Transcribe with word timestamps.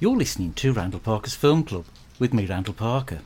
You're 0.00 0.16
listening 0.16 0.52
to 0.52 0.72
Randall 0.72 1.00
Parker's 1.00 1.34
Film 1.34 1.64
Club 1.64 1.84
with 2.20 2.32
me, 2.32 2.46
Randall 2.46 2.72
Parker. 2.72 3.18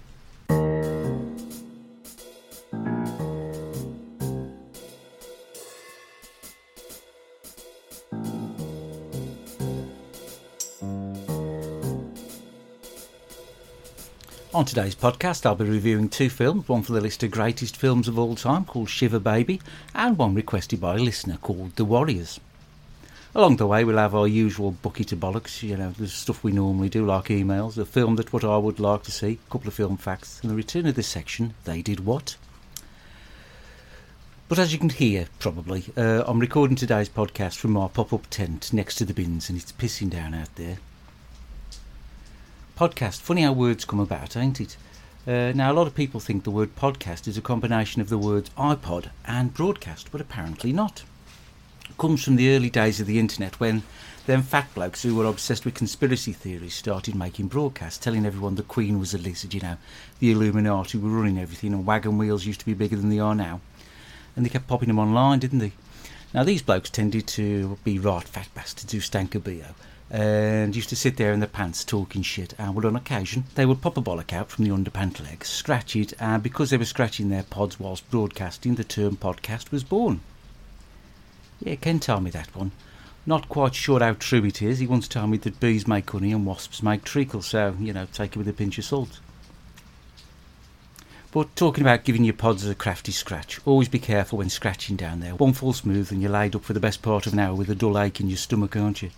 On 14.54 14.64
today's 14.64 14.94
podcast, 14.94 15.44
I'll 15.44 15.54
be 15.54 15.66
reviewing 15.66 16.08
two 16.08 16.30
films 16.30 16.66
one 16.70 16.80
for 16.80 16.92
the 16.92 17.02
list 17.02 17.22
of 17.22 17.30
greatest 17.30 17.76
films 17.76 18.08
of 18.08 18.18
all 18.18 18.34
time 18.34 18.64
called 18.64 18.88
Shiva 18.88 19.20
Baby, 19.20 19.60
and 19.94 20.16
one 20.16 20.34
requested 20.34 20.80
by 20.80 20.94
a 20.94 20.98
listener 20.98 21.36
called 21.36 21.76
The 21.76 21.84
Warriors. 21.84 22.40
Along 23.34 23.56
the 23.56 23.66
way, 23.66 23.82
we'll 23.82 23.96
have 23.96 24.14
our 24.14 24.28
usual 24.28 24.72
bucket 24.72 25.10
of 25.12 25.20
bollocks, 25.20 25.62
you 25.62 25.74
know, 25.74 25.90
the 25.92 26.06
stuff 26.06 26.44
we 26.44 26.52
normally 26.52 26.90
do, 26.90 27.06
like 27.06 27.24
emails, 27.26 27.78
a 27.78 27.86
film 27.86 28.16
that 28.16 28.30
what 28.30 28.44
I 28.44 28.58
would 28.58 28.78
like 28.78 29.04
to 29.04 29.10
see, 29.10 29.38
a 29.46 29.50
couple 29.50 29.68
of 29.68 29.74
film 29.74 29.96
facts, 29.96 30.38
and 30.42 30.50
the 30.50 30.54
return 30.54 30.86
of 30.86 30.96
this 30.96 31.08
section, 31.08 31.54
They 31.64 31.80
Did 31.80 32.04
What? 32.04 32.36
But 34.48 34.58
as 34.58 34.74
you 34.74 34.78
can 34.78 34.90
hear, 34.90 35.28
probably, 35.38 35.84
uh, 35.96 36.24
I'm 36.26 36.40
recording 36.40 36.76
today's 36.76 37.08
podcast 37.08 37.56
from 37.56 37.74
our 37.74 37.88
pop 37.88 38.12
up 38.12 38.28
tent 38.28 38.70
next 38.70 38.96
to 38.96 39.06
the 39.06 39.14
bins, 39.14 39.48
and 39.48 39.58
it's 39.58 39.72
pissing 39.72 40.10
down 40.10 40.34
out 40.34 40.54
there. 40.56 40.76
Podcast, 42.78 43.22
funny 43.22 43.40
how 43.42 43.54
words 43.54 43.86
come 43.86 44.00
about, 44.00 44.36
ain't 44.36 44.60
it? 44.60 44.76
Uh, 45.26 45.52
now, 45.54 45.72
a 45.72 45.74
lot 45.74 45.86
of 45.86 45.94
people 45.94 46.20
think 46.20 46.44
the 46.44 46.50
word 46.50 46.76
podcast 46.76 47.26
is 47.26 47.38
a 47.38 47.42
combination 47.42 48.02
of 48.02 48.10
the 48.10 48.18
words 48.18 48.50
iPod 48.58 49.08
and 49.24 49.54
broadcast, 49.54 50.12
but 50.12 50.20
apparently 50.20 50.70
not 50.70 51.04
comes 51.98 52.24
from 52.24 52.36
the 52.36 52.54
early 52.54 52.70
days 52.70 53.00
of 53.00 53.06
the 53.06 53.18
internet 53.18 53.60
when 53.60 53.82
them 54.26 54.42
fat 54.42 54.72
blokes 54.74 55.02
who 55.02 55.16
were 55.16 55.26
obsessed 55.26 55.64
with 55.64 55.74
conspiracy 55.74 56.32
theories 56.32 56.74
started 56.74 57.14
making 57.14 57.48
broadcasts 57.48 57.98
telling 57.98 58.24
everyone 58.24 58.54
the 58.54 58.62
Queen 58.62 58.98
was 58.98 59.12
a 59.12 59.18
lizard, 59.18 59.52
you 59.52 59.60
know, 59.60 59.76
the 60.20 60.30
Illuminati 60.30 60.96
were 60.96 61.10
running 61.10 61.38
everything 61.38 61.72
and 61.72 61.84
wagon 61.84 62.18
wheels 62.18 62.46
used 62.46 62.60
to 62.60 62.66
be 62.66 62.74
bigger 62.74 62.96
than 62.96 63.10
they 63.10 63.18
are 63.18 63.34
now. 63.34 63.60
And 64.36 64.44
they 64.44 64.50
kept 64.50 64.68
popping 64.68 64.88
them 64.88 64.98
online, 65.00 65.40
didn't 65.40 65.58
they? 65.58 65.72
Now, 66.32 66.44
these 66.44 66.62
blokes 66.62 66.88
tended 66.88 67.26
to 67.28 67.78
be 67.84 67.98
right 67.98 68.26
fat 68.26 68.48
bastards 68.54 68.92
who 68.92 69.00
stank 69.00 69.34
a 69.34 69.40
BO 69.40 69.74
and 70.08 70.76
used 70.76 70.88
to 70.90 70.96
sit 70.96 71.16
there 71.16 71.32
in 71.32 71.40
their 71.40 71.48
pants 71.48 71.84
talking 71.84 72.22
shit. 72.22 72.54
And 72.58 72.84
on 72.84 72.96
occasion, 72.96 73.44
they 73.54 73.66
would 73.66 73.82
pop 73.82 73.96
a 73.96 74.02
bollock 74.02 74.32
out 74.32 74.50
from 74.50 74.64
the 74.64 74.70
underpant 74.70 75.22
leg, 75.22 75.44
scratch 75.44 75.96
it, 75.96 76.12
and 76.20 76.42
because 76.42 76.70
they 76.70 76.76
were 76.76 76.84
scratching 76.84 77.28
their 77.28 77.42
pods 77.42 77.80
whilst 77.80 78.08
broadcasting, 78.10 78.76
the 78.76 78.84
term 78.84 79.16
podcast 79.16 79.70
was 79.70 79.84
born. 79.84 80.20
Yeah, 81.64 81.76
Ken 81.76 82.00
told 82.00 82.24
me 82.24 82.30
that 82.30 82.54
one. 82.56 82.72
Not 83.24 83.48
quite 83.48 83.74
sure 83.74 84.00
how 84.00 84.14
true 84.14 84.44
it 84.44 84.60
is. 84.60 84.80
He 84.80 84.86
once 84.86 85.06
told 85.06 85.30
me 85.30 85.38
that 85.38 85.60
bees 85.60 85.86
make 85.86 86.10
honey 86.10 86.32
and 86.32 86.44
wasps 86.44 86.82
make 86.82 87.04
treacle, 87.04 87.40
so, 87.40 87.76
you 87.78 87.92
know, 87.92 88.08
take 88.12 88.32
it 88.32 88.36
with 88.36 88.48
a 88.48 88.52
pinch 88.52 88.78
of 88.78 88.84
salt. 88.84 89.20
But 91.30 91.54
talking 91.54 91.82
about 91.82 92.04
giving 92.04 92.24
your 92.24 92.34
pods 92.34 92.66
a 92.66 92.74
crafty 92.74 93.12
scratch, 93.12 93.60
always 93.64 93.88
be 93.88 94.00
careful 94.00 94.38
when 94.38 94.50
scratching 94.50 94.96
down 94.96 95.20
there. 95.20 95.36
One 95.36 95.52
fall 95.52 95.72
smooth 95.72 96.10
and 96.10 96.20
you're 96.20 96.30
laid 96.30 96.56
up 96.56 96.64
for 96.64 96.72
the 96.72 96.80
best 96.80 97.00
part 97.00 97.26
of 97.26 97.32
an 97.32 97.38
hour 97.38 97.54
with 97.54 97.70
a 97.70 97.74
dull 97.74 97.98
ache 97.98 98.20
in 98.20 98.28
your 98.28 98.36
stomach, 98.36 98.76
aren't 98.76 99.02
you? 99.02 99.10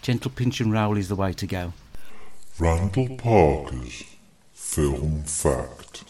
Gentle 0.00 0.30
pinch 0.30 0.60
and 0.60 0.72
roll 0.72 0.96
is 0.96 1.08
the 1.08 1.16
way 1.16 1.32
to 1.34 1.46
go. 1.46 1.72
Randall 2.58 3.16
Parker's 3.16 4.04
Film 4.54 5.24
Fact. 5.24 6.04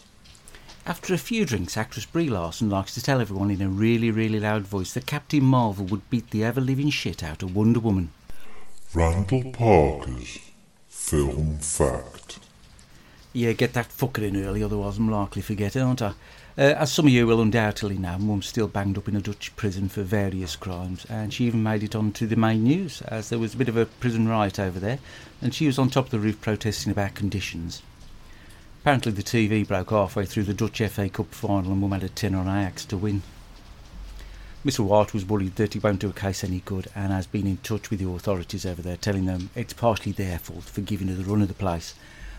After 0.83 1.13
a 1.13 1.19
few 1.19 1.45
drinks, 1.45 1.77
actress 1.77 2.05
Brie 2.05 2.27
Larson 2.27 2.69
likes 2.69 2.95
to 2.95 3.03
tell 3.03 3.21
everyone 3.21 3.51
in 3.51 3.61
a 3.61 3.69
really, 3.69 4.09
really 4.09 4.39
loud 4.39 4.63
voice 4.63 4.93
that 4.93 5.05
Captain 5.05 5.43
Marvel 5.43 5.85
would 5.85 6.09
beat 6.09 6.31
the 6.31 6.43
ever 6.43 6.59
living 6.59 6.89
shit 6.89 7.23
out 7.23 7.43
of 7.43 7.55
Wonder 7.55 7.79
Woman. 7.79 8.09
Randall 8.95 9.51
Parker's 9.51 10.39
Film 10.89 11.59
Fact. 11.59 12.39
Yeah, 13.31 13.53
get 13.53 13.73
that 13.73 13.89
fucker 13.89 14.27
in 14.27 14.43
early, 14.43 14.63
otherwise 14.63 14.97
I'm 14.97 15.07
likely 15.07 15.43
to 15.43 15.45
forget 15.45 15.75
it, 15.75 15.81
aren't 15.81 16.01
I? 16.01 16.13
Uh, 16.57 16.73
as 16.73 16.91
some 16.91 17.05
of 17.05 17.13
you 17.13 17.27
will 17.27 17.41
undoubtedly 17.41 17.99
know, 17.99 18.17
Mum's 18.17 18.47
still 18.47 18.67
banged 18.67 18.97
up 18.97 19.07
in 19.07 19.15
a 19.15 19.21
Dutch 19.21 19.55
prison 19.55 19.87
for 19.87 20.01
various 20.01 20.55
crimes, 20.55 21.05
and 21.09 21.31
she 21.31 21.45
even 21.45 21.61
made 21.61 21.83
it 21.83 21.95
onto 21.95 22.25
the 22.25 22.35
main 22.35 22.63
news, 22.63 23.03
as 23.03 23.29
there 23.29 23.39
was 23.39 23.53
a 23.53 23.57
bit 23.57 23.69
of 23.69 23.77
a 23.77 23.85
prison 23.85 24.27
riot 24.27 24.59
over 24.59 24.79
there, 24.79 24.97
and 25.43 25.53
she 25.53 25.67
was 25.67 25.77
on 25.77 25.91
top 25.91 26.05
of 26.05 26.11
the 26.11 26.19
roof 26.19 26.41
protesting 26.41 26.91
about 26.91 27.13
conditions. 27.13 27.83
Apparently 28.81 29.11
the 29.11 29.21
TV 29.21 29.67
broke 29.67 29.91
halfway 29.91 30.25
through 30.25 30.41
the 30.41 30.55
Dutch 30.55 30.81
FA 30.81 31.07
Cup 31.07 31.35
final 31.35 31.71
and 31.71 31.79
Mum 31.79 31.91
had 31.91 32.03
a 32.03 32.09
10 32.09 32.33
on 32.33 32.47
Ajax 32.47 32.83
to 32.85 32.97
win. 32.97 33.21
Mr 34.65 34.79
White 34.79 35.13
was 35.13 35.23
worried 35.23 35.55
that 35.57 35.73
he 35.73 35.79
won't 35.79 35.99
do 35.99 36.09
a 36.09 36.13
case 36.13 36.43
any 36.43 36.61
good 36.65 36.87
and 36.95 37.13
has 37.13 37.27
been 37.27 37.45
in 37.45 37.57
touch 37.57 37.91
with 37.91 37.99
the 37.99 38.09
authorities 38.09 38.65
over 38.65 38.81
there 38.81 38.97
telling 38.97 39.25
them 39.25 39.51
it's 39.55 39.73
partially 39.73 40.11
their 40.11 40.39
fault 40.39 40.63
for 40.63 40.81
giving 40.81 41.09
her 41.09 41.13
the 41.13 41.23
run 41.23 41.43
of 41.43 41.47
the 41.47 41.53
place. 41.53 41.93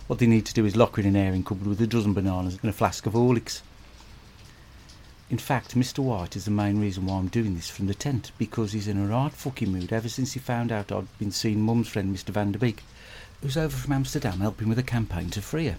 What 0.09 0.19
they 0.19 0.27
need 0.27 0.45
to 0.47 0.53
do 0.53 0.67
is 0.67 0.75
lock 0.75 0.97
her 0.97 1.03
in 1.03 1.07
an 1.07 1.15
airing 1.15 1.45
cupboard 1.45 1.69
with 1.69 1.81
a 1.81 1.87
dozen 1.87 2.13
bananas 2.13 2.59
and 2.61 2.69
a 2.69 2.73
flask 2.73 3.07
of 3.07 3.13
Horlicks. 3.13 3.63
In 5.31 5.39
fact, 5.39 5.77
Mr 5.77 6.01
White 6.01 6.35
is 6.35 6.47
the 6.47 6.51
main 6.51 6.81
reason 6.81 7.07
why 7.07 7.19
I'm 7.19 7.29
doing 7.29 7.55
this 7.55 7.71
from 7.71 7.87
the 7.87 7.95
tent, 7.95 8.33
because 8.37 8.73
he's 8.73 8.89
in 8.89 8.99
a 8.99 9.07
right 9.07 9.33
fucking 9.33 9.71
mood 9.71 9.93
ever 9.93 10.09
since 10.09 10.33
he 10.33 10.41
found 10.41 10.73
out 10.73 10.91
I'd 10.91 11.19
been 11.21 11.31
seeing 11.31 11.61
Mum's 11.61 11.87
friend 11.87 12.13
Mr 12.13 12.31
Van 12.31 12.51
der 12.51 12.59
Beek, 12.59 12.83
who's 13.41 13.57
over 13.57 13.77
from 13.77 13.93
Amsterdam 13.93 14.41
helping 14.41 14.69
with 14.69 14.81
a 14.81 14.83
campaign 14.83 15.31
to 15.31 15.41
free 15.41 15.69
her. 15.69 15.79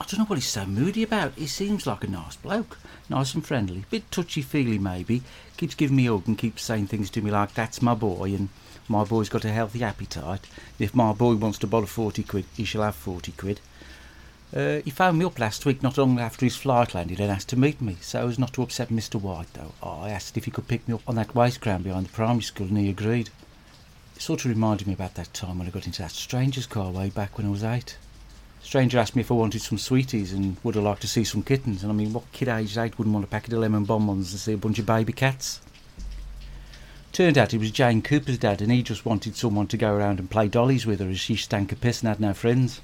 I 0.00 0.04
don't 0.04 0.20
know 0.20 0.24
what 0.26 0.38
he's 0.38 0.46
so 0.46 0.64
moody 0.64 1.02
about. 1.02 1.34
He 1.34 1.46
seems 1.46 1.86
like 1.86 2.04
a 2.04 2.08
nice 2.08 2.36
bloke, 2.36 2.78
nice 3.08 3.34
and 3.34 3.44
friendly, 3.44 3.84
bit 3.90 4.10
touchy-feely 4.12 4.78
maybe. 4.78 5.22
Keeps 5.56 5.74
giving 5.74 5.96
me 5.96 6.06
a 6.06 6.12
hug 6.12 6.28
and 6.28 6.38
keeps 6.38 6.62
saying 6.62 6.86
things 6.86 7.10
to 7.10 7.20
me 7.20 7.30
like, 7.30 7.54
"That's 7.54 7.82
my 7.82 7.94
boy," 7.94 8.32
and 8.32 8.48
"My 8.86 9.02
boy's 9.04 9.28
got 9.28 9.44
a 9.44 9.52
healthy 9.52 9.82
appetite. 9.82 10.46
If 10.78 10.94
my 10.94 11.12
boy 11.12 11.34
wants 11.34 11.58
to 11.58 11.66
borrow 11.66 11.86
forty 11.86 12.22
quid, 12.22 12.44
he 12.56 12.64
shall 12.64 12.82
have 12.82 12.94
forty 12.94 13.32
quid." 13.32 13.60
Uh, 14.54 14.80
he 14.84 14.90
phoned 14.90 15.18
me 15.18 15.26
up 15.26 15.38
last 15.38 15.66
week, 15.66 15.82
not 15.82 15.98
long 15.98 16.18
after 16.18 16.46
his 16.46 16.56
flight 16.56 16.94
landed, 16.94 17.20
and 17.20 17.30
asked 17.30 17.48
to 17.48 17.58
meet 17.58 17.82
me, 17.82 17.98
so 18.00 18.28
as 18.28 18.38
not 18.38 18.52
to 18.54 18.62
upset 18.62 18.88
Mr. 18.88 19.20
White. 19.20 19.52
Though 19.52 19.74
I 19.82 20.10
asked 20.10 20.36
if 20.38 20.44
he 20.44 20.50
could 20.50 20.68
pick 20.68 20.86
me 20.88 20.94
up 20.94 21.02
on 21.06 21.16
that 21.16 21.34
waste 21.34 21.60
ground 21.60 21.84
behind 21.84 22.06
the 22.06 22.12
primary 22.12 22.42
school, 22.42 22.68
and 22.68 22.78
he 22.78 22.88
agreed. 22.88 23.30
It 24.16 24.22
sort 24.22 24.44
of 24.44 24.50
reminded 24.50 24.86
me 24.86 24.94
about 24.94 25.16
that 25.16 25.34
time 25.34 25.58
when 25.58 25.66
I 25.66 25.70
got 25.70 25.86
into 25.86 26.02
that 26.02 26.12
stranger's 26.12 26.66
car 26.66 26.90
way 26.90 27.10
back 27.10 27.36
when 27.36 27.46
I 27.46 27.50
was 27.50 27.64
eight. 27.64 27.98
Stranger 28.68 28.98
asked 28.98 29.16
me 29.16 29.20
if 29.20 29.30
I 29.30 29.34
wanted 29.34 29.62
some 29.62 29.78
sweeties 29.78 30.34
and 30.34 30.58
would 30.62 30.76
I 30.76 30.80
like 30.80 31.00
to 31.00 31.08
see 31.08 31.24
some 31.24 31.42
kittens. 31.42 31.82
And 31.82 31.90
I 31.90 31.94
mean, 31.94 32.12
what 32.12 32.30
kid 32.32 32.48
aged 32.48 32.76
eight 32.76 32.98
wouldn't 32.98 33.14
want 33.14 33.24
a 33.24 33.26
packet 33.26 33.54
of 33.54 33.60
lemon 33.60 33.84
bonbons 33.84 34.30
and 34.30 34.38
see 34.38 34.52
a 34.52 34.58
bunch 34.58 34.78
of 34.78 34.84
baby 34.84 35.14
cats? 35.14 35.62
Turned 37.10 37.38
out 37.38 37.54
it 37.54 37.60
was 37.60 37.70
Jane 37.70 38.02
Cooper's 38.02 38.36
dad, 38.36 38.60
and 38.60 38.70
he 38.70 38.82
just 38.82 39.06
wanted 39.06 39.36
someone 39.36 39.68
to 39.68 39.78
go 39.78 39.94
around 39.94 40.18
and 40.18 40.30
play 40.30 40.48
dollies 40.48 40.84
with 40.84 41.00
her 41.00 41.08
as 41.08 41.18
she 41.18 41.34
stank 41.34 41.72
a 41.72 41.76
piss 41.76 42.02
and 42.02 42.10
had 42.10 42.20
no 42.20 42.34
friends. 42.34 42.82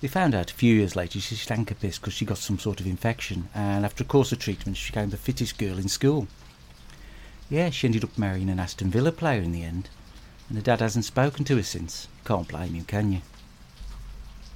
They 0.00 0.08
found 0.08 0.34
out 0.34 0.50
a 0.50 0.54
few 0.54 0.74
years 0.74 0.96
later 0.96 1.20
she 1.20 1.36
stank 1.36 1.70
a 1.70 1.76
piss 1.76 2.00
because 2.00 2.14
she 2.14 2.24
got 2.24 2.38
some 2.38 2.58
sort 2.58 2.80
of 2.80 2.88
infection, 2.88 3.48
and 3.54 3.84
after 3.84 4.02
a 4.02 4.08
course 4.08 4.32
of 4.32 4.40
treatment, 4.40 4.76
she 4.76 4.90
became 4.90 5.10
the 5.10 5.16
fittest 5.16 5.56
girl 5.56 5.78
in 5.78 5.86
school. 5.86 6.26
Yeah, 7.48 7.70
she 7.70 7.86
ended 7.86 8.02
up 8.02 8.18
marrying 8.18 8.50
an 8.50 8.58
Aston 8.58 8.90
Villa 8.90 9.12
player 9.12 9.40
in 9.40 9.52
the 9.52 9.62
end, 9.62 9.88
and 10.48 10.58
the 10.58 10.62
dad 10.62 10.80
hasn't 10.80 11.04
spoken 11.04 11.44
to 11.44 11.56
her 11.58 11.62
since. 11.62 12.08
Can't 12.24 12.48
blame 12.48 12.74
him, 12.74 12.86
can 12.86 13.12
you? 13.12 13.20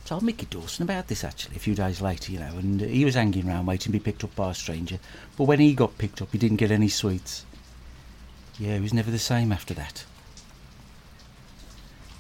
Told 0.09 0.23
Mickey 0.23 0.47
Dawson 0.47 0.85
about 0.85 1.09
this 1.09 1.23
actually 1.23 1.57
a 1.57 1.59
few 1.59 1.75
days 1.75 2.01
later, 2.01 2.33
you 2.33 2.39
know, 2.39 2.57
and 2.57 2.83
uh, 2.83 2.87
he 2.87 3.05
was 3.05 3.15
hanging 3.15 3.47
around 3.47 3.67
waiting 3.67 3.93
to 3.93 3.99
be 3.99 4.03
picked 4.03 4.25
up 4.25 4.35
by 4.35 4.53
a 4.53 4.55
stranger. 4.55 4.99
But 5.37 5.45
when 5.45 5.61
he 5.61 5.75
got 5.75 5.99
picked 5.99 6.23
up, 6.23 6.33
he 6.33 6.39
didn't 6.39 6.57
get 6.57 6.71
any 6.71 6.89
sweets. 6.89 7.45
Yeah, 8.59 8.77
he 8.77 8.81
was 8.81 8.95
never 8.95 9.11
the 9.11 9.19
same 9.19 9.53
after 9.53 9.75
that. 9.75 10.07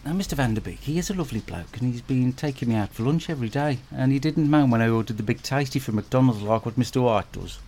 Now, 0.04 0.12
Mr. 0.12 0.34
Van 0.34 0.52
der 0.52 0.60
Beek, 0.60 0.80
he 0.80 0.98
is 0.98 1.08
a 1.08 1.14
lovely 1.14 1.40
bloke, 1.40 1.78
and 1.78 1.90
he's 1.90 2.02
been 2.02 2.34
taking 2.34 2.68
me 2.68 2.74
out 2.74 2.92
for 2.92 3.04
lunch 3.04 3.30
every 3.30 3.48
day, 3.48 3.78
and 3.90 4.12
he 4.12 4.18
didn't 4.18 4.50
moan 4.50 4.68
when 4.70 4.82
I 4.82 4.90
ordered 4.90 5.16
the 5.16 5.22
big 5.22 5.40
tasty 5.40 5.78
from 5.78 5.94
McDonald's 5.94 6.42
like 6.42 6.66
what 6.66 6.78
Mr. 6.78 7.02
White 7.02 7.32
does. 7.32 7.58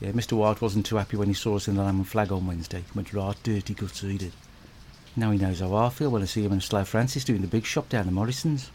Yeah, 0.00 0.10
Mr. 0.10 0.32
White 0.32 0.60
wasn't 0.60 0.84
too 0.84 0.96
happy 0.96 1.16
when 1.16 1.28
he 1.28 1.34
saw 1.34 1.54
us 1.54 1.68
in 1.68 1.76
the 1.76 1.84
and 1.84 2.08
Flag 2.08 2.32
on 2.32 2.48
Wednesday. 2.48 2.78
He 2.80 2.96
went 2.96 3.12
right 3.12 3.40
dirty 3.44 3.74
guts, 3.74 4.00
he 4.00 4.18
did. 4.18 4.32
Now 5.14 5.30
he 5.30 5.38
knows 5.38 5.60
how 5.60 5.76
I 5.76 5.90
feel 5.90 6.10
when 6.10 6.22
I 6.22 6.24
see 6.24 6.44
him 6.44 6.50
and 6.50 6.60
Slow 6.60 6.84
Francis 6.84 7.22
doing 7.22 7.42
the 7.42 7.46
big 7.46 7.64
shop 7.64 7.88
down 7.88 8.08
at 8.08 8.12
Morrison's. 8.12 8.68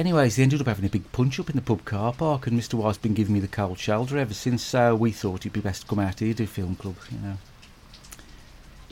Anyways, 0.00 0.36
they 0.36 0.42
ended 0.42 0.62
up 0.62 0.66
having 0.66 0.86
a 0.86 0.88
big 0.88 1.12
punch 1.12 1.38
up 1.38 1.50
in 1.50 1.56
the 1.56 1.62
pub 1.62 1.84
car 1.84 2.14
park, 2.14 2.46
and 2.46 2.58
Mr. 2.58 2.72
White's 2.72 2.96
been 2.96 3.12
giving 3.12 3.34
me 3.34 3.40
the 3.40 3.46
cold 3.46 3.78
shoulder 3.78 4.16
ever 4.16 4.32
since, 4.32 4.62
so 4.62 4.96
we 4.96 5.12
thought 5.12 5.42
it'd 5.42 5.52
be 5.52 5.60
best 5.60 5.82
to 5.82 5.88
come 5.88 5.98
out 5.98 6.20
here 6.20 6.32
to 6.32 6.46
film 6.46 6.74
club, 6.74 6.96
you 7.10 7.18
know. 7.18 7.36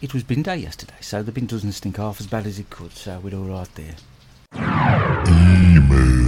It 0.02 0.12
was 0.12 0.22
bin 0.22 0.42
day 0.42 0.58
yesterday, 0.58 0.98
so 1.00 1.22
the 1.22 1.32
bin 1.32 1.46
doesn't 1.46 1.72
stink 1.72 1.96
half 1.96 2.20
as 2.20 2.26
bad 2.26 2.46
as 2.46 2.58
it 2.58 2.68
could, 2.68 2.92
so 2.92 3.20
we're 3.20 3.32
alright 3.32 3.74
there. 3.74 3.94
Emails. 5.24 6.26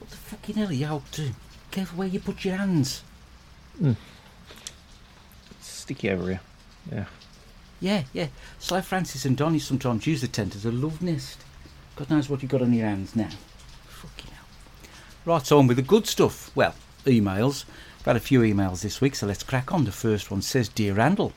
What 0.00 0.10
the 0.10 0.16
fucking 0.16 0.56
hell 0.56 0.70
are 0.70 0.72
you 0.72 0.86
up 0.86 1.08
to? 1.12 1.30
Careful 1.70 1.96
where 1.96 2.08
you 2.08 2.18
put 2.18 2.44
your 2.44 2.56
hands. 2.56 3.04
Hmm. 3.78 3.92
Sticky 5.60 6.10
over 6.10 6.26
here. 6.26 6.40
Yeah. 6.90 7.04
Yeah, 7.78 8.02
yeah. 8.12 8.26
Sly 8.58 8.80
Francis 8.80 9.24
and 9.24 9.36
Donny 9.36 9.60
sometimes 9.60 10.08
use 10.08 10.22
the 10.22 10.26
tent 10.26 10.56
as 10.56 10.64
a 10.64 10.72
love 10.72 11.00
nest. 11.00 11.44
God 12.00 12.08
knows 12.08 12.30
what 12.30 12.40
you've 12.40 12.50
got 12.50 12.62
on 12.62 12.72
your 12.72 12.86
hands 12.86 13.14
now. 13.14 13.28
Fucking 13.86 14.30
hell. 14.30 14.46
Right, 15.26 15.52
on 15.52 15.66
with 15.66 15.76
the 15.76 15.82
good 15.82 16.06
stuff. 16.06 16.50
Well, 16.56 16.74
emails. 17.04 17.66
I've 17.98 18.06
had 18.06 18.16
a 18.16 18.20
few 18.20 18.40
emails 18.40 18.80
this 18.80 19.02
week, 19.02 19.14
so 19.14 19.26
let's 19.26 19.42
crack 19.42 19.70
on. 19.70 19.84
The 19.84 19.92
first 19.92 20.30
one 20.30 20.40
says 20.40 20.70
Dear 20.70 20.94
Randall, 20.94 21.34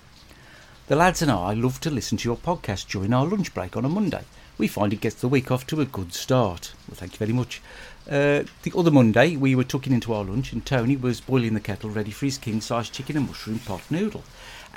The 0.88 0.96
lads 0.96 1.22
and 1.22 1.30
I 1.30 1.54
love 1.54 1.82
to 1.82 1.90
listen 1.90 2.18
to 2.20 2.30
your 2.30 2.38
podcast 2.38 2.88
during 2.88 3.12
our 3.12 3.26
lunch 3.26 3.54
break 3.54 3.76
on 3.76 3.84
a 3.84 3.90
Monday. 3.90 4.24
We 4.58 4.70
find 4.70 4.94
it 4.94 5.02
gets 5.02 5.20
the 5.20 5.28
week 5.28 5.52
off 5.52 5.68
to 5.68 5.82
a 5.82 5.86
good 5.86 6.14
start. 6.14 6.74
Well, 6.88 6.96
thank 6.96 7.12
you 7.12 7.18
very 7.18 7.34
much. 7.34 7.62
Uh, 8.10 8.44
the 8.62 8.72
other 8.74 8.90
Monday, 8.90 9.36
we 9.36 9.56
were 9.56 9.66
tucking 9.66 9.92
into 9.92 10.14
our 10.14 10.24
lunch, 10.24 10.54
and 10.54 10.66
Tony 10.66 10.96
was 10.96 11.20
boiling 11.20 11.56
the 11.56 11.60
kettle 11.60 11.90
ready 11.90 12.12
for 12.12 12.26
his 12.26 12.38
king 12.38 12.62
size 12.62 12.90
chicken 12.90 13.18
and 13.18 13.28
mushroom 13.28 13.60
pot 13.60 13.82
noodle. 13.90 14.24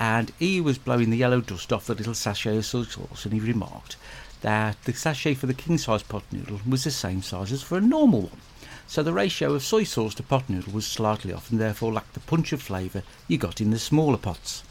And 0.00 0.32
he 0.40 0.60
was 0.60 0.78
blowing 0.78 1.10
the 1.10 1.16
yellow 1.16 1.40
dust 1.40 1.72
off 1.72 1.86
the 1.86 1.94
little 1.94 2.12
sachet 2.12 2.56
of 2.56 2.66
soy 2.66 2.82
sauce, 2.82 3.24
and 3.24 3.32
he 3.32 3.38
remarked 3.38 3.96
that 4.46 4.80
the 4.84 4.92
sachet 4.92 5.34
for 5.34 5.46
the 5.46 5.52
king 5.52 5.76
size 5.76 6.04
pot 6.04 6.22
noodle 6.30 6.60
was 6.64 6.84
the 6.84 6.90
same 6.92 7.20
size 7.20 7.50
as 7.50 7.64
for 7.64 7.78
a 7.78 7.80
normal 7.80 8.20
one. 8.20 8.40
So 8.86 9.02
the 9.02 9.12
ratio 9.12 9.54
of 9.54 9.64
soy 9.64 9.82
sauce 9.82 10.14
to 10.14 10.22
pot 10.22 10.48
noodle 10.48 10.72
was 10.72 10.86
slightly 10.86 11.32
off, 11.32 11.50
and 11.50 11.60
therefore 11.60 11.92
lacked 11.92 12.14
the 12.14 12.20
punch 12.20 12.52
of 12.52 12.62
flavour 12.62 13.02
you 13.26 13.38
got 13.38 13.60
in 13.60 13.72
the 13.72 13.78
smaller 13.80 14.16
pots. 14.16 14.62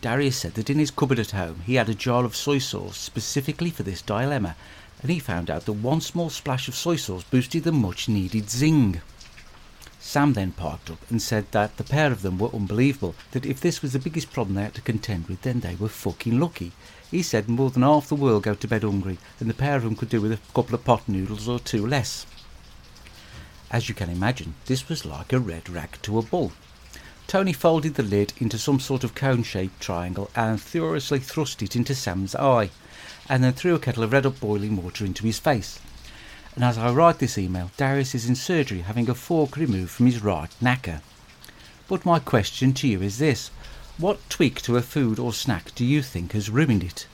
Darius 0.00 0.36
said 0.36 0.54
that 0.54 0.68
in 0.68 0.80
his 0.80 0.90
cupboard 0.90 1.20
at 1.20 1.30
home 1.30 1.60
he 1.66 1.76
had 1.76 1.88
a 1.88 1.94
jar 1.94 2.24
of 2.24 2.34
soy 2.34 2.58
sauce 2.58 2.98
specifically 2.98 3.70
for 3.70 3.84
this 3.84 4.02
dilemma, 4.02 4.56
and 5.02 5.12
he 5.12 5.20
found 5.20 5.48
out 5.48 5.64
that 5.66 5.72
one 5.74 6.00
small 6.00 6.28
splash 6.28 6.66
of 6.66 6.74
soy 6.74 6.96
sauce 6.96 7.22
boosted 7.22 7.62
the 7.62 7.70
much 7.70 8.08
needed 8.08 8.50
zing. 8.50 9.02
Sam 10.00 10.32
then 10.32 10.50
piped 10.50 10.90
up 10.90 10.98
and 11.10 11.22
said 11.22 11.46
that 11.52 11.76
the 11.76 11.84
pair 11.84 12.10
of 12.10 12.22
them 12.22 12.38
were 12.38 12.52
unbelievable, 12.52 13.14
that 13.30 13.46
if 13.46 13.60
this 13.60 13.82
was 13.82 13.92
the 13.92 14.00
biggest 14.00 14.32
problem 14.32 14.56
they 14.56 14.64
had 14.64 14.74
to 14.74 14.80
contend 14.80 15.28
with, 15.28 15.42
then 15.42 15.60
they 15.60 15.76
were 15.76 15.88
fucking 15.88 16.40
lucky. 16.40 16.72
He 17.10 17.22
said 17.22 17.48
more 17.48 17.70
than 17.70 17.82
half 17.82 18.08
the 18.08 18.14
world 18.14 18.42
go 18.42 18.54
to 18.54 18.68
bed 18.68 18.82
hungry, 18.82 19.18
and 19.38 19.48
the 19.48 19.54
pair 19.54 19.76
of 19.76 19.84
them 19.84 19.96
could 19.96 20.08
do 20.08 20.20
with 20.20 20.32
a 20.32 20.40
couple 20.54 20.74
of 20.74 20.84
pot 20.84 21.08
noodles 21.08 21.48
or 21.48 21.60
two 21.60 21.86
less. 21.86 22.26
As 23.70 23.88
you 23.88 23.94
can 23.94 24.10
imagine, 24.10 24.54
this 24.66 24.88
was 24.88 25.04
like 25.04 25.32
a 25.32 25.38
red 25.38 25.68
rag 25.68 25.98
to 26.02 26.18
a 26.18 26.22
bull. 26.22 26.52
Tony 27.26 27.52
folded 27.52 27.94
the 27.94 28.02
lid 28.02 28.32
into 28.38 28.58
some 28.58 28.78
sort 28.78 29.02
of 29.02 29.14
cone 29.14 29.42
shaped 29.42 29.80
triangle 29.80 30.30
and 30.36 30.60
furiously 30.60 31.18
thrust 31.18 31.62
it 31.62 31.74
into 31.74 31.94
Sam's 31.94 32.34
eye, 32.34 32.70
and 33.28 33.42
then 33.42 33.52
threw 33.52 33.74
a 33.74 33.78
kettle 33.78 34.04
of 34.04 34.12
red 34.12 34.24
hot 34.24 34.38
boiling 34.38 34.80
water 34.80 35.04
into 35.04 35.24
his 35.24 35.38
face. 35.38 35.80
And 36.54 36.64
as 36.64 36.78
I 36.78 36.90
write 36.90 37.18
this 37.18 37.36
email, 37.36 37.70
Darius 37.76 38.14
is 38.14 38.28
in 38.28 38.34
surgery 38.34 38.80
having 38.80 39.10
a 39.10 39.14
fork 39.14 39.56
removed 39.56 39.90
from 39.90 40.06
his 40.06 40.22
right 40.22 40.50
knacker. 40.60 41.02
But 41.88 42.06
my 42.06 42.18
question 42.18 42.72
to 42.74 42.88
you 42.88 43.02
is 43.02 43.18
this 43.18 43.50
What 43.98 44.18
tweak 44.28 44.60
to 44.62 44.76
a 44.76 44.82
food 44.82 45.18
or 45.18 45.32
snack 45.32 45.74
do 45.74 45.82
you 45.82 46.02
think 46.02 46.32
has 46.32 46.50
ruined 46.50 46.84
it? 46.84 47.06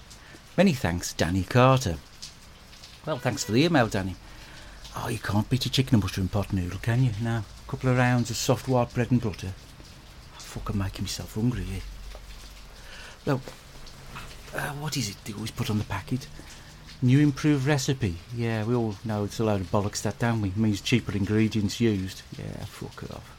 Many 0.56 0.72
thanks, 0.72 1.12
Danny 1.12 1.44
Carter. 1.44 1.98
Well, 3.06 3.18
thanks 3.18 3.44
for 3.44 3.52
the 3.52 3.62
email, 3.64 3.86
Danny. 3.86 4.16
Oh, 4.96 5.06
you 5.08 5.20
can't 5.20 5.48
beat 5.48 5.64
a 5.64 5.70
chicken 5.70 5.94
and 5.94 6.02
mushroom 6.02 6.26
pot 6.26 6.52
noodle, 6.52 6.80
can 6.80 7.04
you? 7.04 7.12
Now, 7.22 7.44
a 7.66 7.70
couple 7.70 7.88
of 7.88 7.98
rounds 7.98 8.30
of 8.30 8.36
soft 8.36 8.66
white 8.66 8.92
bread 8.92 9.12
and 9.12 9.20
butter. 9.20 9.54
fucking 10.38 10.76
making 10.76 11.04
myself 11.04 11.34
hungry 11.36 11.62
here. 11.62 11.82
Well, 13.26 13.40
uh, 14.52 14.72
what 14.72 14.96
is 14.96 15.08
it 15.08 15.16
they 15.24 15.34
always 15.34 15.52
put 15.52 15.70
on 15.70 15.78
the 15.78 15.84
packet? 15.84 16.26
New 17.00 17.20
improved 17.20 17.64
recipe. 17.64 18.16
Yeah, 18.36 18.64
we 18.64 18.74
all 18.74 18.96
know 19.04 19.22
it's 19.22 19.38
a 19.38 19.44
load 19.44 19.60
of 19.60 19.70
bollocks 19.70 20.02
that, 20.02 20.18
don't 20.18 20.42
we? 20.42 20.48
It 20.48 20.56
means 20.56 20.80
cheaper 20.80 21.12
ingredients 21.12 21.80
used. 21.80 22.22
Yeah, 22.36 22.64
fuck 22.64 23.04
it 23.04 23.12
off. 23.12 23.31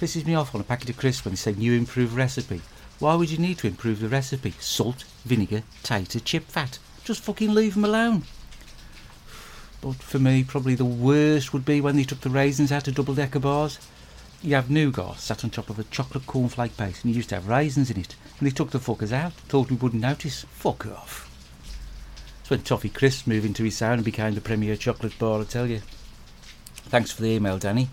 Pisses 0.00 0.26
me 0.26 0.34
off 0.34 0.54
on 0.54 0.60
a 0.60 0.64
packet 0.64 0.90
of 0.90 0.98
crisps 0.98 1.24
when 1.24 1.32
they 1.32 1.36
say 1.36 1.52
new 1.52 1.72
improved 1.72 2.12
recipe. 2.12 2.60
Why 2.98 3.14
would 3.14 3.30
you 3.30 3.38
need 3.38 3.58
to 3.58 3.66
improve 3.66 4.00
the 4.00 4.08
recipe? 4.08 4.54
Salt, 4.60 5.04
vinegar, 5.24 5.62
tater, 5.82 6.20
chip 6.20 6.44
fat. 6.48 6.78
Just 7.04 7.22
fucking 7.22 7.54
leave 7.54 7.74
them 7.74 7.84
alone. 7.84 8.24
But 9.80 9.96
for 9.96 10.18
me, 10.18 10.44
probably 10.44 10.74
the 10.74 10.84
worst 10.84 11.52
would 11.52 11.64
be 11.64 11.80
when 11.80 11.96
they 11.96 12.04
took 12.04 12.20
the 12.20 12.30
raisins 12.30 12.72
out 12.72 12.88
of 12.88 12.94
double 12.94 13.14
decker 13.14 13.38
bars. 13.38 13.78
You 14.42 14.54
have 14.54 14.70
nougat 14.70 15.18
sat 15.18 15.44
on 15.44 15.50
top 15.50 15.70
of 15.70 15.78
a 15.78 15.84
chocolate 15.84 16.26
cornflake 16.26 16.76
paste 16.76 17.04
and 17.04 17.12
you 17.12 17.16
used 17.16 17.30
to 17.30 17.36
have 17.36 17.48
raisins 17.48 17.90
in 17.90 17.98
it. 17.98 18.16
And 18.38 18.46
they 18.46 18.52
took 18.52 18.70
the 18.70 18.78
fuckers 18.78 19.12
out, 19.12 19.32
thought 19.32 19.70
we 19.70 19.76
wouldn't 19.76 20.02
notice. 20.02 20.44
Fuck 20.50 20.86
off. 20.86 21.30
It's 22.40 22.50
when 22.50 22.62
Toffee 22.62 22.90
Crisp 22.90 23.26
moved 23.26 23.46
into 23.46 23.64
his 23.64 23.76
sound 23.76 23.94
and 23.94 24.04
became 24.04 24.34
the 24.34 24.40
premier 24.40 24.76
chocolate 24.76 25.18
bar, 25.18 25.40
I 25.40 25.44
tell 25.44 25.66
you. 25.66 25.80
Thanks 26.88 27.10
for 27.10 27.22
the 27.22 27.30
email, 27.30 27.58
Danny. 27.58 27.88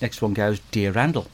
Next 0.00 0.20
one 0.20 0.34
goes 0.34 0.60
Dear 0.70 0.92
Randall. 0.92 1.28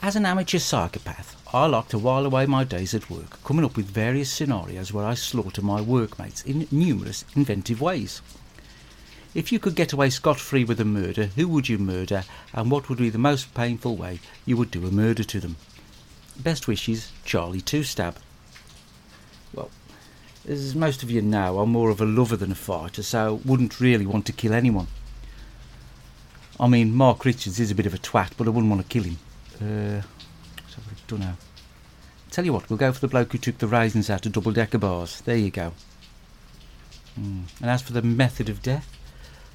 As 0.00 0.16
an 0.16 0.24
amateur 0.24 0.58
psychopath, 0.58 1.36
I 1.52 1.66
like 1.66 1.88
to 1.88 1.98
while 1.98 2.24
away 2.24 2.46
my 2.46 2.64
days 2.64 2.94
at 2.94 3.10
work, 3.10 3.42
coming 3.44 3.64
up 3.66 3.76
with 3.76 3.86
various 3.86 4.32
scenarios 4.32 4.92
where 4.92 5.04
I 5.04 5.12
slaughter 5.12 5.60
my 5.60 5.82
workmates 5.82 6.42
in 6.42 6.66
numerous 6.70 7.26
inventive 7.36 7.82
ways. 7.82 8.22
If 9.34 9.52
you 9.52 9.58
could 9.58 9.74
get 9.74 9.92
away 9.92 10.08
scot 10.08 10.40
free 10.40 10.64
with 10.64 10.80
a 10.80 10.86
murder, 10.86 11.26
who 11.26 11.46
would 11.48 11.68
you 11.68 11.76
murder, 11.76 12.24
and 12.54 12.70
what 12.70 12.88
would 12.88 12.98
be 12.98 13.10
the 13.10 13.18
most 13.18 13.52
painful 13.52 13.96
way 13.96 14.20
you 14.46 14.56
would 14.56 14.70
do 14.70 14.86
a 14.86 14.90
murder 14.90 15.24
to 15.24 15.40
them? 15.40 15.56
Best 16.38 16.66
wishes, 16.66 17.12
Charlie 17.26 17.60
Two 17.60 17.82
Stab. 17.82 18.16
Well, 19.52 19.70
as 20.48 20.74
most 20.74 21.02
of 21.02 21.10
you 21.10 21.20
know, 21.20 21.60
I'm 21.60 21.70
more 21.70 21.90
of 21.90 22.00
a 22.00 22.06
lover 22.06 22.36
than 22.36 22.52
a 22.52 22.54
fighter, 22.54 23.02
so 23.02 23.42
wouldn't 23.44 23.80
really 23.80 24.06
want 24.06 24.24
to 24.26 24.32
kill 24.32 24.54
anyone. 24.54 24.86
I 26.60 26.68
mean, 26.68 26.94
Mark 26.94 27.24
Richards 27.24 27.58
is 27.58 27.70
a 27.70 27.74
bit 27.74 27.86
of 27.86 27.94
a 27.94 27.98
twat, 27.98 28.32
but 28.36 28.46
I 28.46 28.50
wouldn't 28.50 28.70
want 28.70 28.82
to 28.82 28.88
kill 28.88 29.04
him. 29.04 29.18
Uh, 29.56 30.02
so 30.68 30.78
I 30.78 30.94
don't 31.08 31.20
know. 31.20 31.34
Tell 32.30 32.44
you 32.44 32.52
what, 32.52 32.70
we'll 32.70 32.78
go 32.78 32.92
for 32.92 33.00
the 33.00 33.08
bloke 33.08 33.32
who 33.32 33.38
took 33.38 33.58
the 33.58 33.66
raisins 33.66 34.08
out 34.08 34.24
of 34.24 34.32
double 34.32 34.52
decker 34.52 34.78
bars. 34.78 35.20
There 35.20 35.36
you 35.36 35.50
go. 35.50 35.72
Mm. 37.18 37.44
And 37.60 37.70
as 37.70 37.82
for 37.82 37.92
the 37.92 38.02
method 38.02 38.48
of 38.48 38.62
death, 38.62 38.88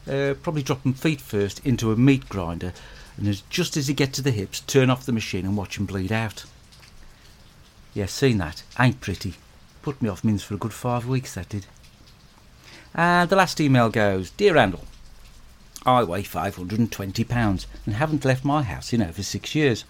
uh, 0.07 0.35
probably 0.41 0.63
drop 0.63 0.83
them 0.83 0.93
feet 0.93 1.19
first 1.19 1.65
into 1.65 1.91
a 1.91 1.95
meat 1.95 2.29
grinder, 2.29 2.73
and 3.17 3.27
as, 3.27 3.41
just 3.49 3.77
as 3.77 3.87
he 3.87 3.93
get 3.93 4.13
to 4.13 4.21
the 4.21 4.31
hips, 4.31 4.61
turn 4.61 4.89
off 4.89 5.05
the 5.05 5.11
machine 5.11 5.45
and 5.45 5.57
watch 5.57 5.77
him 5.77 5.85
bleed 5.85 6.11
out. 6.11 6.45
Yeah, 7.93 8.05
seen 8.05 8.37
that. 8.37 8.63
Ain't 8.79 9.01
pretty. 9.01 9.35
Put 9.81 10.01
me 10.01 10.09
off 10.09 10.23
mince 10.23 10.43
for 10.43 10.53
a 10.53 10.57
good 10.57 10.73
five 10.73 11.07
weeks, 11.07 11.33
that 11.33 11.49
did. 11.49 11.65
And 12.93 13.29
the 13.29 13.35
last 13.35 13.59
email 13.59 13.89
goes 13.89 14.29
Dear 14.31 14.53
Randall, 14.53 14.85
I 15.87 16.03
weigh 16.03 16.23
£520 16.23 17.65
and 17.85 17.95
haven't 17.95 18.25
left 18.25 18.43
my 18.43 18.61
house 18.61 18.91
in 18.91 19.01
over 19.01 19.23
six 19.23 19.55
years. 19.55 19.85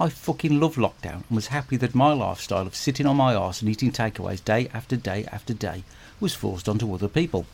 I 0.00 0.08
fucking 0.08 0.58
love 0.58 0.74
lockdown 0.74 1.22
and 1.28 1.36
was 1.36 1.46
happy 1.46 1.76
that 1.76 1.94
my 1.94 2.12
lifestyle 2.12 2.66
of 2.66 2.74
sitting 2.74 3.06
on 3.06 3.16
my 3.16 3.32
arse 3.32 3.60
and 3.62 3.70
eating 3.70 3.92
takeaways 3.92 4.44
day 4.44 4.68
after 4.74 4.96
day 4.96 5.24
after 5.30 5.54
day 5.54 5.84
was 6.18 6.34
forced 6.34 6.68
onto 6.68 6.92
other 6.92 7.06
people. 7.06 7.46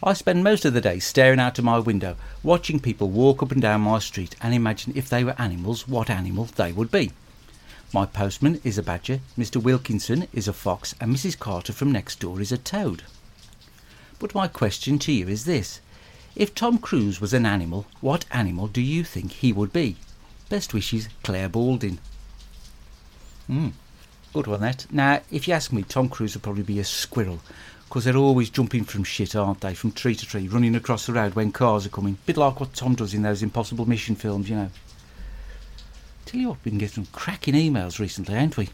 I 0.00 0.12
spend 0.12 0.44
most 0.44 0.64
of 0.64 0.74
the 0.74 0.80
day 0.80 1.00
staring 1.00 1.40
out 1.40 1.58
of 1.58 1.64
my 1.64 1.80
window, 1.80 2.14
watching 2.44 2.78
people 2.78 3.10
walk 3.10 3.42
up 3.42 3.50
and 3.50 3.60
down 3.60 3.80
my 3.80 3.98
street 3.98 4.36
and 4.40 4.54
imagine 4.54 4.92
if 4.94 5.08
they 5.08 5.24
were 5.24 5.34
animals, 5.40 5.88
what 5.88 6.08
animal 6.08 6.44
they 6.44 6.70
would 6.70 6.92
be. 6.92 7.10
My 7.92 8.06
postman 8.06 8.60
is 8.62 8.78
a 8.78 8.82
badger, 8.84 9.18
Mr. 9.36 9.60
Wilkinson 9.60 10.28
is 10.32 10.46
a 10.46 10.52
fox, 10.52 10.94
and 11.00 11.12
Mrs. 11.12 11.36
Carter 11.36 11.72
from 11.72 11.90
next 11.90 12.20
door 12.20 12.40
is 12.40 12.52
a 12.52 12.58
toad. 12.58 13.02
But 14.20 14.36
my 14.36 14.46
question 14.46 15.00
to 15.00 15.12
you 15.12 15.26
is 15.26 15.46
this 15.46 15.80
If 16.36 16.54
Tom 16.54 16.76
Cruise 16.76 17.18
was 17.18 17.32
an 17.32 17.46
animal, 17.46 17.86
what 18.02 18.26
animal 18.30 18.68
do 18.68 18.82
you 18.82 19.04
think 19.04 19.32
he 19.32 19.54
would 19.54 19.72
be? 19.72 19.96
Best 20.50 20.74
wishes, 20.74 21.08
Claire 21.22 21.48
Balding. 21.48 21.98
Hmm, 23.46 23.70
good 24.34 24.46
one 24.46 24.60
that. 24.60 24.86
Now, 24.92 25.22
if 25.30 25.48
you 25.48 25.54
ask 25.54 25.72
me, 25.72 25.82
Tom 25.82 26.10
Cruise 26.10 26.34
would 26.34 26.42
probably 26.42 26.62
be 26.62 26.78
a 26.78 26.84
squirrel, 26.84 27.40
because 27.88 28.04
they're 28.04 28.18
always 28.18 28.50
jumping 28.50 28.84
from 28.84 29.02
shit, 29.02 29.34
aren't 29.34 29.62
they? 29.62 29.72
From 29.72 29.92
tree 29.92 30.14
to 30.14 30.26
tree, 30.26 30.46
running 30.46 30.74
across 30.74 31.06
the 31.06 31.14
road 31.14 31.34
when 31.34 31.52
cars 31.52 31.86
are 31.86 31.90
coming. 31.90 32.18
Bit 32.26 32.36
like 32.36 32.60
what 32.60 32.74
Tom 32.74 32.94
does 32.94 33.14
in 33.14 33.22
those 33.22 33.42
Impossible 33.42 33.88
Mission 33.88 34.14
films, 34.14 34.50
you 34.50 34.56
know. 34.56 34.70
Tell 36.26 36.38
you 36.38 36.48
what, 36.50 36.58
we 36.64 36.70
can 36.70 36.78
get 36.78 36.90
some 36.90 37.06
cracking 37.12 37.54
emails 37.54 37.98
recently, 37.98 38.34
haven't 38.34 38.58
we? 38.58 38.68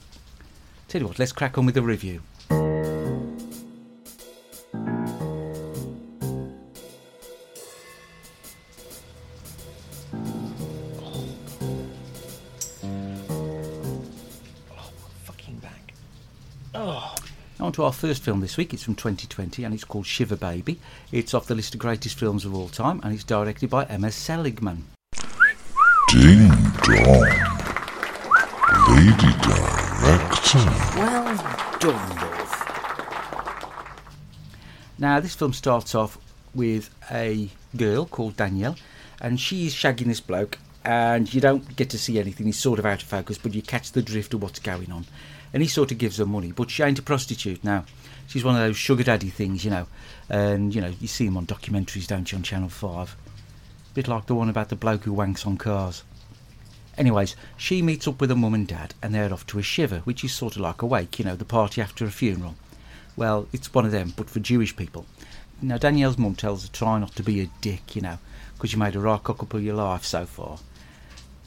Tell 0.89 1.01
you 1.01 1.07
what, 1.07 1.21
let's 1.21 1.31
crack 1.31 1.57
on 1.57 1.67
with 1.67 1.77
the 1.77 1.83
review. 1.83 2.23
On 17.73 17.77
to 17.77 17.85
our 17.85 17.93
first 17.95 18.23
film 18.23 18.41
this 18.41 18.59
week. 18.59 18.75
It's 18.75 18.83
from 18.83 18.97
2020 18.97 19.65
and 19.65 19.73
it's 19.73 19.85
called 19.85 20.05
Shiva 20.05 20.37
Baby. 20.37 20.79
It's 21.11 21.33
off 21.33 21.47
the 21.47 21.55
list 21.55 21.73
of 21.73 21.81
greatest 21.81 22.19
films 22.19 22.45
of 22.45 22.55
all 22.55 22.69
time 22.69 23.01
and 23.03 23.15
it's 23.15 23.25
directed 23.25 23.71
by 23.71 23.85
Emma 23.85 24.13
Seligman. 24.13 24.85
Ding 26.09 26.49
dong. 26.83 27.23
Lady 28.91 29.33
Director. 29.41 30.59
Well 30.99 31.79
done, 31.81 32.17
love. 32.17 32.53
Now, 34.99 35.19
this 35.21 35.35
film 35.35 35.55
starts 35.55 35.95
off 35.95 36.19
with 36.55 36.91
a 37.11 37.49
girl 37.75 38.05
called 38.05 38.37
Danielle, 38.37 38.77
and 39.19 39.41
she's 39.41 39.75
shagging 39.75 40.09
this 40.09 40.21
bloke, 40.21 40.59
and 40.85 41.33
you 41.33 41.41
don't 41.41 41.77
get 41.77 41.91
to 41.91 41.99
see 41.99 42.19
anything. 42.19 42.47
He's 42.47 42.59
sort 42.59 42.79
of 42.79 42.87
out 42.87 43.03
of 43.03 43.09
focus, 43.09 43.39
but 43.39 43.55
you 43.55 43.63
catch 43.63 43.93
the 43.93 44.03
drift 44.03 44.35
of 44.35 44.43
what's 44.43 44.59
going 44.59 44.91
on. 44.91 45.07
And 45.53 45.63
he 45.63 45.69
sort 45.69 45.93
of 45.93 45.99
gives 45.99 46.17
her 46.17 46.27
money, 46.27 46.51
but 46.51 46.71
she 46.71 46.83
ain't 46.83 46.99
a 46.99 47.03
prostitute 47.03 47.63
now. 47.63 47.85
She's 48.27 48.45
one 48.45 48.55
of 48.55 48.63
those 48.63 48.77
sugar 48.77 49.03
daddy 49.03 49.29
things, 49.29 49.65
you 49.65 49.71
know. 49.71 49.87
And, 50.29 50.75
you 50.75 50.81
know, 50.81 50.93
you 51.01 51.09
see 51.09 51.27
them 51.27 51.37
on 51.37 51.47
documentaries, 51.47 52.07
don't 52.07 52.31
you, 52.33 52.37
on 52.37 52.43
Channel 52.43 52.71
5. 52.71 53.17
Bit 53.95 54.09
like 54.09 54.27
the 54.27 54.35
one 54.35 54.49
about 54.49 54.71
the 54.71 54.77
bloke 54.77 55.05
who 55.05 55.13
wanks 55.13 55.47
on 55.47 55.59
cars. 55.59 56.03
Anyways, 56.97 57.37
she 57.57 57.83
meets 57.83 58.09
up 58.09 58.21
with 58.21 58.31
her 58.31 58.37
mum 58.37 58.55
and 58.55 58.67
dad 58.67 58.95
and 59.03 59.15
they're 59.15 59.33
off 59.33 59.47
to 59.49 59.59
a 59.59 59.63
shiva, 59.63 60.01
which 60.01 60.25
is 60.25 60.33
sort 60.33 60.57
of 60.57 60.63
like 60.63 60.83
a 60.83 60.87
wake, 60.87 61.19
you 61.19 61.25
know, 61.25 61.37
the 61.37 61.45
party 61.45 61.81
after 61.83 62.05
a 62.05 62.11
funeral. 62.11 62.55
Well, 63.17 63.49
it's 63.53 63.73
one 63.73 63.85
of 63.85 63.93
them, 63.93 64.15
but 64.17 64.31
for 64.31 64.41
Jewish 64.41 64.75
people. 64.75 65.07
Now, 65.61 65.79
Danielle's 65.79 66.19
mum 66.19 66.35
tells 66.35 66.65
her 66.65 66.73
try 66.73 66.99
not 66.99 67.15
to 67.17 67.23
be 67.23 67.41
a 67.41 67.51
dick, 67.61 67.95
you 67.95 68.03
know, 68.03 68.19
because 68.55 68.73
you 68.73 68.79
made 68.79 68.97
a 68.97 69.01
right 69.01 69.23
cock 69.23 69.43
up 69.43 69.55
of 69.55 69.63
your 69.63 69.77
life 69.77 70.05
so 70.05 70.25
far. 70.27 70.59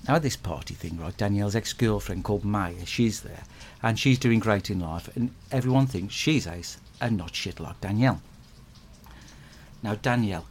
Now, 0.07 0.15
at 0.15 0.21
this 0.21 0.35
party 0.35 0.75
thing, 0.75 0.99
right, 0.99 1.17
Danielle's 1.17 1.55
ex 1.55 1.73
girlfriend 1.73 2.23
called 2.23 2.45
Maya, 2.45 2.85
she's 2.85 3.21
there, 3.21 3.43
and 3.81 3.97
she's 3.97 4.19
doing 4.19 4.39
great 4.39 4.69
in 4.69 4.79
life, 4.79 5.09
and 5.15 5.33
everyone 5.51 5.87
thinks 5.87 6.13
she's 6.13 6.45
ace 6.45 6.77
and 7.01 7.17
not 7.17 7.33
shit 7.33 7.59
like 7.59 7.81
Danielle. 7.81 8.21
Now, 9.81 9.95
Danielle 9.95 10.45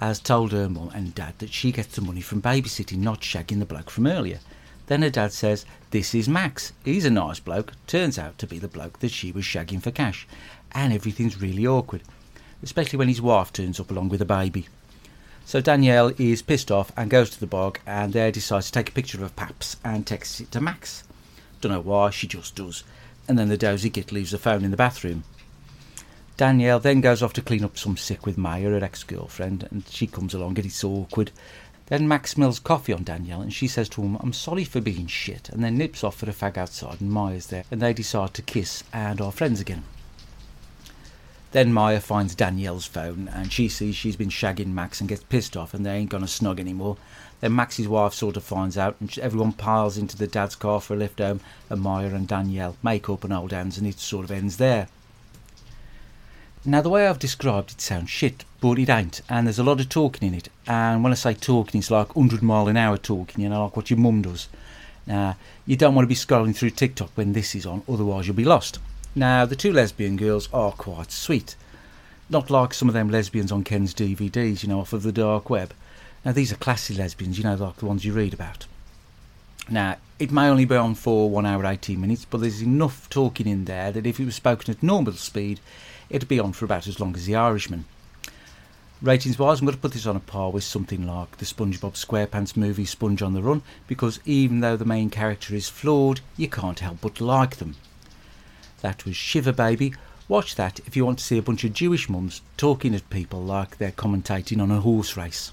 has 0.00 0.18
told 0.18 0.50
her 0.52 0.68
mum 0.68 0.90
and 0.92 1.14
dad 1.14 1.34
that 1.38 1.52
she 1.52 1.70
gets 1.70 1.94
the 1.94 2.00
money 2.00 2.20
from 2.20 2.42
babysitting, 2.42 2.98
not 2.98 3.20
shagging 3.20 3.60
the 3.60 3.64
bloke 3.64 3.90
from 3.90 4.08
earlier. 4.08 4.40
Then 4.86 5.02
her 5.02 5.10
dad 5.10 5.32
says, 5.32 5.64
This 5.90 6.14
is 6.14 6.28
Max. 6.28 6.72
He's 6.84 7.04
a 7.04 7.10
nice 7.10 7.40
bloke. 7.40 7.72
Turns 7.86 8.18
out 8.18 8.38
to 8.38 8.46
be 8.46 8.58
the 8.58 8.68
bloke 8.68 8.98
that 9.00 9.10
she 9.10 9.32
was 9.32 9.44
shagging 9.44 9.82
for 9.82 9.90
cash. 9.90 10.26
And 10.72 10.92
everything's 10.92 11.40
really 11.40 11.66
awkward, 11.66 12.02
especially 12.62 12.98
when 12.98 13.08
his 13.08 13.22
wife 13.22 13.52
turns 13.52 13.80
up 13.80 13.90
along 13.90 14.08
with 14.08 14.20
a 14.20 14.26
baby. 14.26 14.66
So 15.46 15.60
Danielle 15.60 16.12
is 16.18 16.42
pissed 16.42 16.72
off 16.72 16.90
and 16.96 17.08
goes 17.08 17.30
to 17.30 17.38
the 17.38 17.46
bog 17.46 17.78
and 17.86 18.12
there 18.12 18.32
decides 18.32 18.66
to 18.66 18.72
take 18.72 18.88
a 18.88 18.92
picture 18.92 19.24
of 19.24 19.36
Paps 19.36 19.76
and 19.84 20.04
texts 20.04 20.40
it 20.40 20.50
to 20.50 20.60
Max. 20.60 21.04
Don't 21.60 21.70
know 21.70 21.80
why, 21.80 22.10
she 22.10 22.26
just 22.26 22.56
does. 22.56 22.82
And 23.28 23.38
then 23.38 23.48
the 23.48 23.56
dozy 23.56 23.88
git 23.88 24.10
leaves 24.10 24.32
the 24.32 24.38
phone 24.38 24.64
in 24.64 24.72
the 24.72 24.76
bathroom. 24.76 25.22
Danielle 26.36 26.80
then 26.80 27.00
goes 27.00 27.22
off 27.22 27.32
to 27.34 27.42
clean 27.42 27.62
up 27.62 27.78
some 27.78 27.96
sick 27.96 28.26
with 28.26 28.36
Maya, 28.36 28.70
her 28.70 28.82
ex 28.82 29.04
girlfriend, 29.04 29.68
and 29.70 29.86
she 29.88 30.08
comes 30.08 30.34
along 30.34 30.56
and 30.56 30.66
it's 30.66 30.82
awkward. 30.82 31.30
Then 31.86 32.08
Max 32.08 32.32
smells 32.32 32.58
coffee 32.58 32.92
on 32.92 33.04
Danielle 33.04 33.40
and 33.40 33.54
she 33.54 33.68
says 33.68 33.88
to 33.90 34.02
him, 34.02 34.16
I'm 34.16 34.32
sorry 34.32 34.64
for 34.64 34.80
being 34.80 35.06
shit, 35.06 35.48
and 35.50 35.62
then 35.62 35.78
nips 35.78 36.02
off 36.02 36.16
for 36.16 36.28
a 36.28 36.32
fag 36.32 36.58
outside 36.58 37.00
and 37.00 37.12
Maya's 37.12 37.46
there 37.46 37.64
and 37.70 37.80
they 37.80 37.92
decide 37.92 38.34
to 38.34 38.42
kiss 38.42 38.82
and 38.92 39.20
are 39.20 39.30
friends 39.30 39.60
again. 39.60 39.84
Then 41.56 41.72
Maya 41.72 42.00
finds 42.00 42.34
Danielle's 42.34 42.84
phone 42.84 43.30
and 43.32 43.50
she 43.50 43.70
sees 43.70 43.96
she's 43.96 44.14
been 44.14 44.28
shagging 44.28 44.74
Max 44.74 45.00
and 45.00 45.08
gets 45.08 45.24
pissed 45.24 45.56
off 45.56 45.72
and 45.72 45.86
they 45.86 45.96
ain't 45.96 46.10
gonna 46.10 46.26
snog 46.26 46.60
anymore. 46.60 46.98
Then 47.40 47.56
Max's 47.56 47.88
wife 47.88 48.12
sort 48.12 48.36
of 48.36 48.44
finds 48.44 48.76
out 48.76 48.96
and 49.00 49.18
everyone 49.20 49.52
piles 49.52 49.96
into 49.96 50.18
the 50.18 50.26
dad's 50.26 50.54
car 50.54 50.82
for 50.82 50.92
a 50.92 50.98
lift 50.98 51.18
home 51.18 51.40
and 51.70 51.80
Maya 51.80 52.08
and 52.08 52.28
Danielle 52.28 52.76
make 52.82 53.08
up 53.08 53.24
and 53.24 53.32
hold 53.32 53.52
hands 53.52 53.78
and 53.78 53.86
it 53.86 53.98
sort 53.98 54.26
of 54.26 54.32
ends 54.32 54.58
there. 54.58 54.88
Now, 56.66 56.82
the 56.82 56.90
way 56.90 57.08
I've 57.08 57.18
described 57.18 57.70
it 57.70 57.80
sounds 57.80 58.10
shit, 58.10 58.44
but 58.60 58.78
it 58.78 58.90
ain't, 58.90 59.22
and 59.26 59.46
there's 59.46 59.58
a 59.58 59.64
lot 59.64 59.80
of 59.80 59.88
talking 59.88 60.28
in 60.28 60.34
it. 60.34 60.50
And 60.66 61.02
when 61.02 61.12
I 61.12 61.16
say 61.16 61.32
talking, 61.32 61.78
it's 61.78 61.90
like 61.90 62.14
100 62.14 62.42
mile 62.42 62.68
an 62.68 62.76
hour 62.76 62.98
talking, 62.98 63.42
you 63.42 63.48
know, 63.48 63.64
like 63.64 63.76
what 63.78 63.88
your 63.88 63.98
mum 63.98 64.20
does. 64.20 64.50
Now, 65.06 65.38
you 65.64 65.76
don't 65.76 65.94
want 65.94 66.04
to 66.04 66.06
be 66.06 66.14
scrolling 66.14 66.54
through 66.54 66.72
TikTok 66.72 67.12
when 67.14 67.32
this 67.32 67.54
is 67.54 67.64
on, 67.64 67.82
otherwise, 67.88 68.26
you'll 68.26 68.36
be 68.36 68.44
lost. 68.44 68.78
Now, 69.18 69.46
the 69.46 69.56
two 69.56 69.72
lesbian 69.72 70.18
girls 70.18 70.46
are 70.52 70.72
quite 70.72 71.10
sweet. 71.10 71.56
Not 72.28 72.50
like 72.50 72.74
some 72.74 72.86
of 72.86 72.92
them 72.92 73.08
lesbians 73.08 73.50
on 73.50 73.64
Ken's 73.64 73.94
DVDs, 73.94 74.62
you 74.62 74.68
know, 74.68 74.80
off 74.80 74.92
of 74.92 75.04
the 75.04 75.10
dark 75.10 75.48
web. 75.48 75.72
Now, 76.22 76.32
these 76.32 76.52
are 76.52 76.56
classy 76.56 76.92
lesbians, 76.92 77.38
you 77.38 77.44
know, 77.44 77.54
like 77.54 77.76
the 77.76 77.86
ones 77.86 78.04
you 78.04 78.12
read 78.12 78.34
about. 78.34 78.66
Now, 79.70 79.96
it 80.18 80.30
may 80.30 80.48
only 80.48 80.66
be 80.66 80.76
on 80.76 80.94
for 80.94 81.30
1 81.30 81.46
hour 81.46 81.64
18 81.64 81.98
minutes, 81.98 82.26
but 82.26 82.42
there's 82.42 82.60
enough 82.60 83.08
talking 83.08 83.46
in 83.46 83.64
there 83.64 83.90
that 83.90 84.06
if 84.06 84.20
it 84.20 84.26
was 84.26 84.34
spoken 84.34 84.74
at 84.74 84.82
normal 84.82 85.14
speed, 85.14 85.60
it'd 86.10 86.28
be 86.28 86.38
on 86.38 86.52
for 86.52 86.66
about 86.66 86.86
as 86.86 87.00
long 87.00 87.14
as 87.14 87.24
The 87.24 87.36
Irishman. 87.36 87.86
Ratings 89.00 89.38
wise, 89.38 89.60
I'm 89.60 89.66
going 89.66 89.76
to 89.76 89.80
put 89.80 89.92
this 89.92 90.06
on 90.06 90.16
a 90.16 90.20
par 90.20 90.50
with 90.50 90.64
something 90.64 91.06
like 91.06 91.38
the 91.38 91.46
SpongeBob 91.46 91.94
SquarePants 91.94 92.54
movie 92.54 92.84
Sponge 92.84 93.22
on 93.22 93.32
the 93.32 93.42
Run, 93.42 93.62
because 93.86 94.20
even 94.26 94.60
though 94.60 94.76
the 94.76 94.84
main 94.84 95.08
character 95.08 95.54
is 95.54 95.70
flawed, 95.70 96.20
you 96.36 96.48
can't 96.48 96.80
help 96.80 97.00
but 97.00 97.18
like 97.18 97.56
them. 97.56 97.76
That 98.82 99.04
was 99.04 99.16
Shiva 99.16 99.52
Baby. 99.52 99.94
Watch 100.28 100.54
that 100.56 100.80
if 100.80 100.96
you 100.96 101.04
want 101.04 101.18
to 101.18 101.24
see 101.24 101.38
a 101.38 101.42
bunch 101.42 101.64
of 101.64 101.72
Jewish 101.72 102.08
mums 102.08 102.42
talking 102.56 102.94
at 102.94 103.08
people 103.10 103.42
like 103.42 103.78
they're 103.78 103.92
commentating 103.92 104.60
on 104.60 104.70
a 104.70 104.80
horse 104.80 105.16
race. 105.16 105.52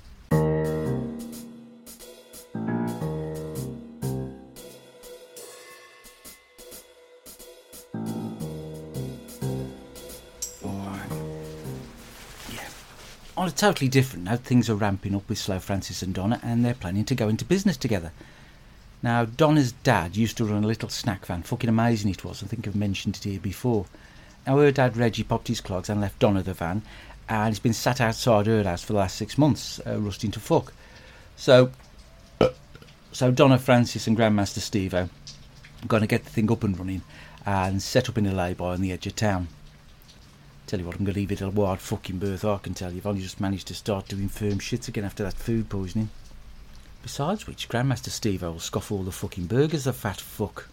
on 13.43 13.49
a 13.49 13.51
totally 13.51 13.89
different 13.89 14.23
note, 14.23 14.39
things 14.39 14.69
are 14.69 14.75
ramping 14.75 15.13
up 15.13 15.27
with 15.27 15.37
Slow 15.37 15.59
Francis 15.59 16.01
and 16.01 16.13
Donna, 16.13 16.39
and 16.41 16.63
they're 16.63 16.73
planning 16.73 17.03
to 17.03 17.13
go 17.13 17.27
into 17.27 17.43
business 17.43 17.75
together. 17.75 18.13
Now, 19.03 19.25
Donna's 19.25 19.73
dad 19.73 20.15
used 20.15 20.37
to 20.37 20.45
run 20.45 20.63
a 20.63 20.67
little 20.67 20.87
snack 20.87 21.25
van. 21.25 21.43
Fucking 21.43 21.69
amazing 21.69 22.09
it 22.09 22.23
was. 22.23 22.41
I 22.41 22.47
think 22.47 22.65
I've 22.65 22.75
mentioned 22.75 23.17
it 23.17 23.25
here 23.25 23.39
before. 23.39 23.85
Now, 24.47 24.57
her 24.57 24.71
dad, 24.71 24.95
Reggie, 24.95 25.25
popped 25.25 25.49
his 25.49 25.59
clogs 25.59 25.89
and 25.89 25.99
left 25.99 26.19
Donna 26.19 26.41
the 26.41 26.53
van, 26.53 26.81
and 27.27 27.49
he's 27.49 27.59
been 27.59 27.73
sat 27.73 27.99
outside 27.99 28.47
her 28.47 28.63
house 28.63 28.81
for 28.81 28.93
the 28.93 28.99
last 28.99 29.17
six 29.17 29.37
months, 29.37 29.81
uh, 29.85 29.99
rusting 29.99 30.31
to 30.31 30.39
fuck. 30.39 30.73
So, 31.35 31.71
so 33.11 33.29
Donna 33.29 33.57
Francis 33.57 34.07
and 34.07 34.17
Grandmaster 34.17 34.59
Steve 34.59 34.93
are 34.93 35.09
going 35.85 36.01
to 36.01 36.07
get 36.07 36.23
the 36.23 36.29
thing 36.29 36.49
up 36.49 36.63
and 36.63 36.77
running 36.79 37.01
and 37.45 37.81
set 37.81 38.07
up 38.07 38.17
in 38.17 38.25
a 38.25 38.33
lay-by 38.33 38.73
on 38.73 38.81
the 38.81 38.93
edge 38.93 39.05
of 39.05 39.17
town. 39.17 39.49
Tell 40.65 40.79
you 40.79 40.85
what, 40.85 40.95
I'm 40.95 41.03
going 41.03 41.13
to 41.13 41.19
leave 41.19 41.31
it 41.33 41.41
a 41.41 41.49
wild 41.49 41.79
fucking 41.79 42.19
berth, 42.19 42.45
I 42.45 42.57
can 42.57 42.73
tell 42.73 42.91
you. 42.91 42.99
I've 42.99 43.07
only 43.07 43.21
just 43.21 43.41
managed 43.41 43.67
to 43.67 43.75
start 43.75 44.07
doing 44.07 44.29
firm 44.29 44.59
shit 44.59 44.87
again 44.87 45.03
after 45.03 45.23
that 45.23 45.33
food 45.33 45.67
poisoning. 45.67 46.09
Besides 47.03 47.45
which, 47.45 47.67
Grandmaster 47.67 48.09
Steve 48.09 48.45
I 48.45 48.47
will 48.47 48.59
scoff 48.59 48.89
all 48.89 49.03
the 49.03 49.11
fucking 49.11 49.47
burgers, 49.47 49.83
the 49.83 49.91
fat 49.91 50.21
fuck. 50.21 50.69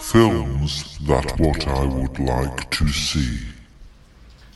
Films 0.00 0.98
that 1.00 1.34
what 1.38 1.66
I 1.66 1.84
would 1.84 2.20
like 2.20 2.70
to 2.70 2.88
see. 2.88 3.40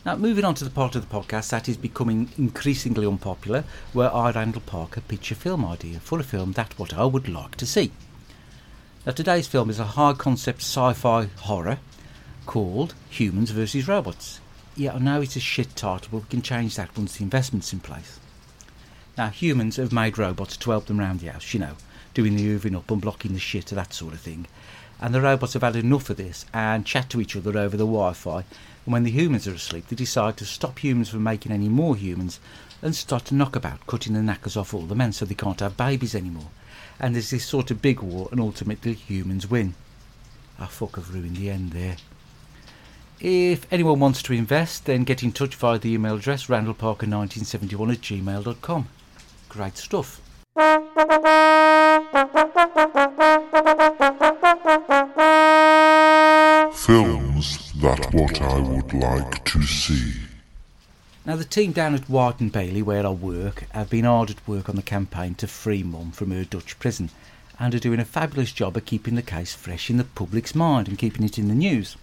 Now, 0.06 0.14
moving 0.14 0.44
on 0.44 0.54
to 0.54 0.64
the 0.64 0.70
part 0.70 0.94
of 0.94 1.08
the 1.08 1.12
podcast 1.12 1.50
that 1.50 1.68
is 1.68 1.76
becoming 1.76 2.30
increasingly 2.38 3.04
unpopular, 3.04 3.64
where 3.92 4.14
I, 4.14 4.30
Randall 4.30 4.62
Parker, 4.64 5.00
pitch 5.00 5.32
a 5.32 5.34
film 5.34 5.64
idea 5.64 5.99
for 5.99 6.20
a 6.20 6.25
film 6.25 6.52
that 6.52 6.78
what 6.78 6.94
I 6.94 7.04
would 7.04 7.28
like 7.28 7.56
to 7.56 7.66
see. 7.66 7.90
Now, 9.04 9.11
today's 9.11 9.49
film 9.49 9.70
is 9.70 9.80
a 9.80 9.96
high 9.99 10.12
concept 10.12 10.61
sci 10.61 10.92
fi 10.92 11.25
horror 11.40 11.80
called 12.46 12.94
Humans 13.11 13.50
vs. 13.50 13.88
Robots. 13.88 14.38
Yeah, 14.76 14.94
I 14.94 14.98
know 14.98 15.20
it's 15.20 15.36
a 15.36 15.40
shit 15.40 15.76
title, 15.76 16.08
but 16.10 16.22
we 16.22 16.28
can 16.28 16.42
change 16.42 16.76
that 16.76 16.96
once 16.96 17.16
the 17.16 17.24
investment's 17.24 17.72
in 17.72 17.80
place. 17.80 18.18
Now, 19.18 19.28
humans 19.28 19.76
have 19.76 19.92
made 19.92 20.18
robots 20.18 20.56
to 20.56 20.70
help 20.70 20.86
them 20.86 21.00
around 21.00 21.20
the 21.20 21.30
house, 21.30 21.52
you 21.52 21.60
know, 21.60 21.76
doing 22.14 22.36
the 22.36 22.44
hoovering 22.44 22.76
up 22.76 22.90
and 22.90 23.00
blocking 23.00 23.34
the 23.34 23.40
shit, 23.40 23.70
and 23.70 23.78
that 23.78 23.92
sort 23.92 24.14
of 24.14 24.20
thing. 24.20 24.46
And 25.00 25.14
the 25.14 25.20
robots 25.20 25.52
have 25.52 25.62
had 25.62 25.76
enough 25.76 26.08
of 26.10 26.16
this 26.16 26.46
and 26.54 26.86
chat 26.86 27.10
to 27.10 27.20
each 27.20 27.36
other 27.36 27.58
over 27.58 27.76
the 27.76 27.84
Wi 27.84 28.12
Fi. 28.14 28.44
And 28.84 28.92
when 28.92 29.02
the 29.02 29.10
humans 29.10 29.46
are 29.46 29.54
asleep, 29.54 29.88
they 29.88 29.96
decide 29.96 30.36
to 30.38 30.44
stop 30.44 30.78
humans 30.78 31.10
from 31.10 31.22
making 31.22 31.52
any 31.52 31.68
more 31.68 31.96
humans 31.96 32.40
and 32.80 32.94
start 32.94 33.26
to 33.26 33.34
knock 33.34 33.54
about, 33.54 33.86
cutting 33.86 34.14
the 34.14 34.22
knackers 34.22 34.56
off 34.56 34.72
all 34.72 34.82
the 34.82 34.94
men 34.94 35.12
so 35.12 35.24
they 35.24 35.34
can't 35.34 35.60
have 35.60 35.76
babies 35.76 36.14
anymore 36.14 36.48
and 37.02 37.14
there's 37.14 37.30
this 37.30 37.44
sort 37.44 37.70
of 37.72 37.82
big 37.82 38.00
war, 38.00 38.28
and 38.30 38.40
ultimately 38.40 38.94
humans 38.94 39.50
win. 39.50 39.74
Ah, 40.58 40.66
fuck, 40.66 40.96
I've 40.96 41.12
ruined 41.12 41.36
the 41.36 41.50
end 41.50 41.72
there. 41.72 41.96
If 43.24 43.72
anyone 43.72 44.00
wants 44.00 44.20
to 44.24 44.32
invest, 44.32 44.86
then 44.86 45.04
get 45.04 45.22
in 45.22 45.30
touch 45.30 45.54
via 45.54 45.78
the 45.78 45.92
email 45.92 46.16
address 46.16 46.46
randallparker1971 46.46 47.92
at 47.92 48.00
gmail.com. 48.00 48.88
Great 49.48 49.76
stuff. 49.78 50.20
Films 56.74 57.72
that 57.80 58.08
what 58.12 58.42
I 58.42 58.58
would 58.58 58.92
like 58.92 59.44
to 59.44 59.62
see. 59.62 60.14
Now, 61.24 61.36
the 61.36 61.44
team 61.44 61.70
down 61.70 61.94
at 61.94 62.10
White 62.10 62.40
and 62.40 62.50
Bailey, 62.50 62.82
where 62.82 63.06
I 63.06 63.10
work, 63.10 63.66
have 63.70 63.88
been 63.88 64.04
hard 64.04 64.30
at 64.30 64.48
work 64.48 64.68
on 64.68 64.74
the 64.74 64.82
campaign 64.82 65.36
to 65.36 65.46
free 65.46 65.84
Mum 65.84 66.10
from 66.10 66.32
her 66.32 66.42
Dutch 66.42 66.76
prison 66.80 67.10
and 67.60 67.72
are 67.72 67.78
doing 67.78 68.00
a 68.00 68.04
fabulous 68.04 68.50
job 68.50 68.76
of 68.76 68.84
keeping 68.84 69.14
the 69.14 69.22
case 69.22 69.54
fresh 69.54 69.90
in 69.90 69.96
the 69.96 70.02
public's 70.02 70.56
mind 70.56 70.88
and 70.88 70.98
keeping 70.98 71.24
it 71.24 71.38
in 71.38 71.46
the 71.46 71.54
news. 71.54 71.96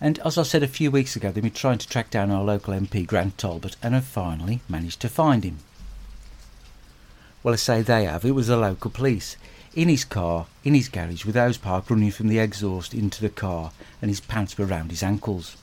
And 0.00 0.18
as 0.20 0.38
I 0.38 0.44
said 0.44 0.62
a 0.62 0.68
few 0.68 0.90
weeks 0.90 1.16
ago, 1.16 1.30
they've 1.30 1.42
been 1.42 1.52
trying 1.52 1.78
to 1.78 1.88
track 1.88 2.10
down 2.10 2.30
our 2.30 2.44
local 2.44 2.72
MP, 2.72 3.06
Grant 3.06 3.36
Talbot, 3.36 3.76
and 3.82 3.94
have 3.94 4.04
finally 4.04 4.60
managed 4.68 5.00
to 5.00 5.08
find 5.08 5.42
him. 5.42 5.58
Well, 7.42 7.54
I 7.54 7.56
say 7.56 7.82
they 7.82 8.04
have, 8.04 8.24
it 8.24 8.32
was 8.32 8.46
the 8.46 8.56
local 8.56 8.90
police. 8.90 9.36
In 9.74 9.88
his 9.88 10.04
car, 10.04 10.46
in 10.64 10.74
his 10.74 10.88
garage, 10.88 11.24
with 11.24 11.34
hose 11.34 11.58
pipe 11.58 11.90
running 11.90 12.10
from 12.10 12.28
the 12.28 12.38
exhaust 12.38 12.94
into 12.94 13.20
the 13.20 13.28
car, 13.28 13.72
and 14.00 14.08
his 14.08 14.20
pants 14.20 14.56
were 14.56 14.66
round 14.66 14.90
his 14.90 15.02
ankles. 15.02 15.56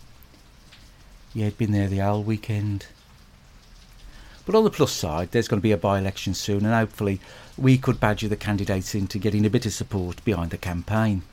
Yeah, 1.34 1.46
he'd 1.46 1.58
been 1.58 1.72
there 1.72 1.88
the 1.88 2.00
whole 2.00 2.24
weekend. 2.24 2.88
But 4.46 4.56
on 4.56 4.63
the 4.63 4.70
plus 4.70 4.92
side, 4.92 5.32
there's 5.32 5.48
going 5.48 5.60
to 5.60 5.63
be 5.63 5.72
a 5.72 5.77
by 5.77 5.98
election 5.98 6.34
soon, 6.34 6.65
and 6.65 6.74
hopefully 6.74 7.20
we 7.58 7.77
could 7.77 8.00
badger 8.00 8.27
the 8.27 8.36
candidates 8.36 8.94
into 8.94 9.18
getting 9.18 9.46
a 9.46 9.50
bit 9.50 9.65
of 9.65 9.74
support 9.74 10.24
behind 10.24 10.51
the 10.51 10.58
campaign. 10.58 11.24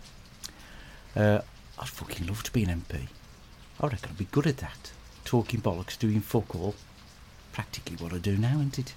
Uh, 1.14 1.40
I'd 1.82 1.88
fucking 1.88 2.28
love 2.28 2.44
to 2.44 2.52
be 2.52 2.62
an 2.62 2.84
MP. 2.88 3.08
I 3.80 3.86
reckon 3.88 4.10
I'd 4.10 4.18
be 4.18 4.26
good 4.26 4.46
at 4.46 4.58
that. 4.58 4.92
Talking 5.24 5.60
bollocks, 5.60 5.98
doing 5.98 6.20
fuck 6.20 6.54
all. 6.54 6.76
Practically 7.52 7.96
what 7.96 8.12
I 8.12 8.18
do 8.18 8.36
now, 8.36 8.54
isn't 8.54 8.78
it? 8.78 8.94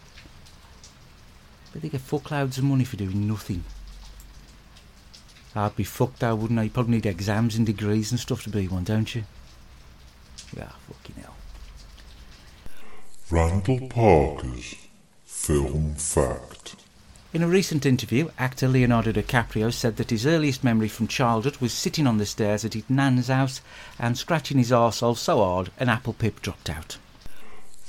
But 1.73 1.81
they 1.81 1.89
get 1.89 2.07
fuckloads 2.07 2.59
of 2.59 2.63
money 2.63 2.83
for 2.83 2.95
doing 2.95 3.27
nothing. 3.27 3.63
I'd 5.55 5.75
be 5.75 5.83
fucked 5.83 6.19
though, 6.19 6.35
wouldn't 6.35 6.59
I? 6.59 6.63
You 6.63 6.69
probably 6.69 6.97
need 6.97 7.07
exams 7.07 7.55
and 7.55 7.65
degrees 7.65 8.11
and 8.11 8.19
stuff 8.19 8.43
to 8.43 8.51
be 8.51 8.67
one, 8.67 8.83
don't 8.83 9.15
you? 9.15 9.23
Yeah, 10.55 10.69
fucking 10.87 11.23
hell. 11.23 11.35
Randall 13.31 13.89
Parker's 13.89 14.75
Film 15.25 15.95
Fact. 15.95 16.75
In 17.35 17.43
a 17.43 17.49
recent 17.49 17.85
interview, 17.85 18.29
actor 18.39 18.65
Leonardo 18.69 19.11
DiCaprio 19.11 19.73
said 19.73 19.97
that 19.97 20.09
his 20.09 20.25
earliest 20.25 20.63
memory 20.63 20.87
from 20.87 21.05
childhood 21.05 21.57
was 21.57 21.73
sitting 21.73 22.07
on 22.07 22.17
the 22.17 22.25
stairs 22.25 22.63
at 22.63 22.75
his 22.75 22.89
nan's 22.89 23.27
house 23.27 23.59
and 23.99 24.17
scratching 24.17 24.57
his 24.57 24.71
arsehole 24.71 25.17
so 25.17 25.43
hard 25.43 25.69
an 25.77 25.89
apple 25.89 26.13
pip 26.13 26.41
dropped 26.41 26.69
out. 26.69 26.97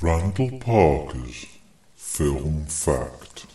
Randall 0.03 0.59
Parker's 0.59 1.47
Film 1.95 2.67
Fact. 2.67 3.47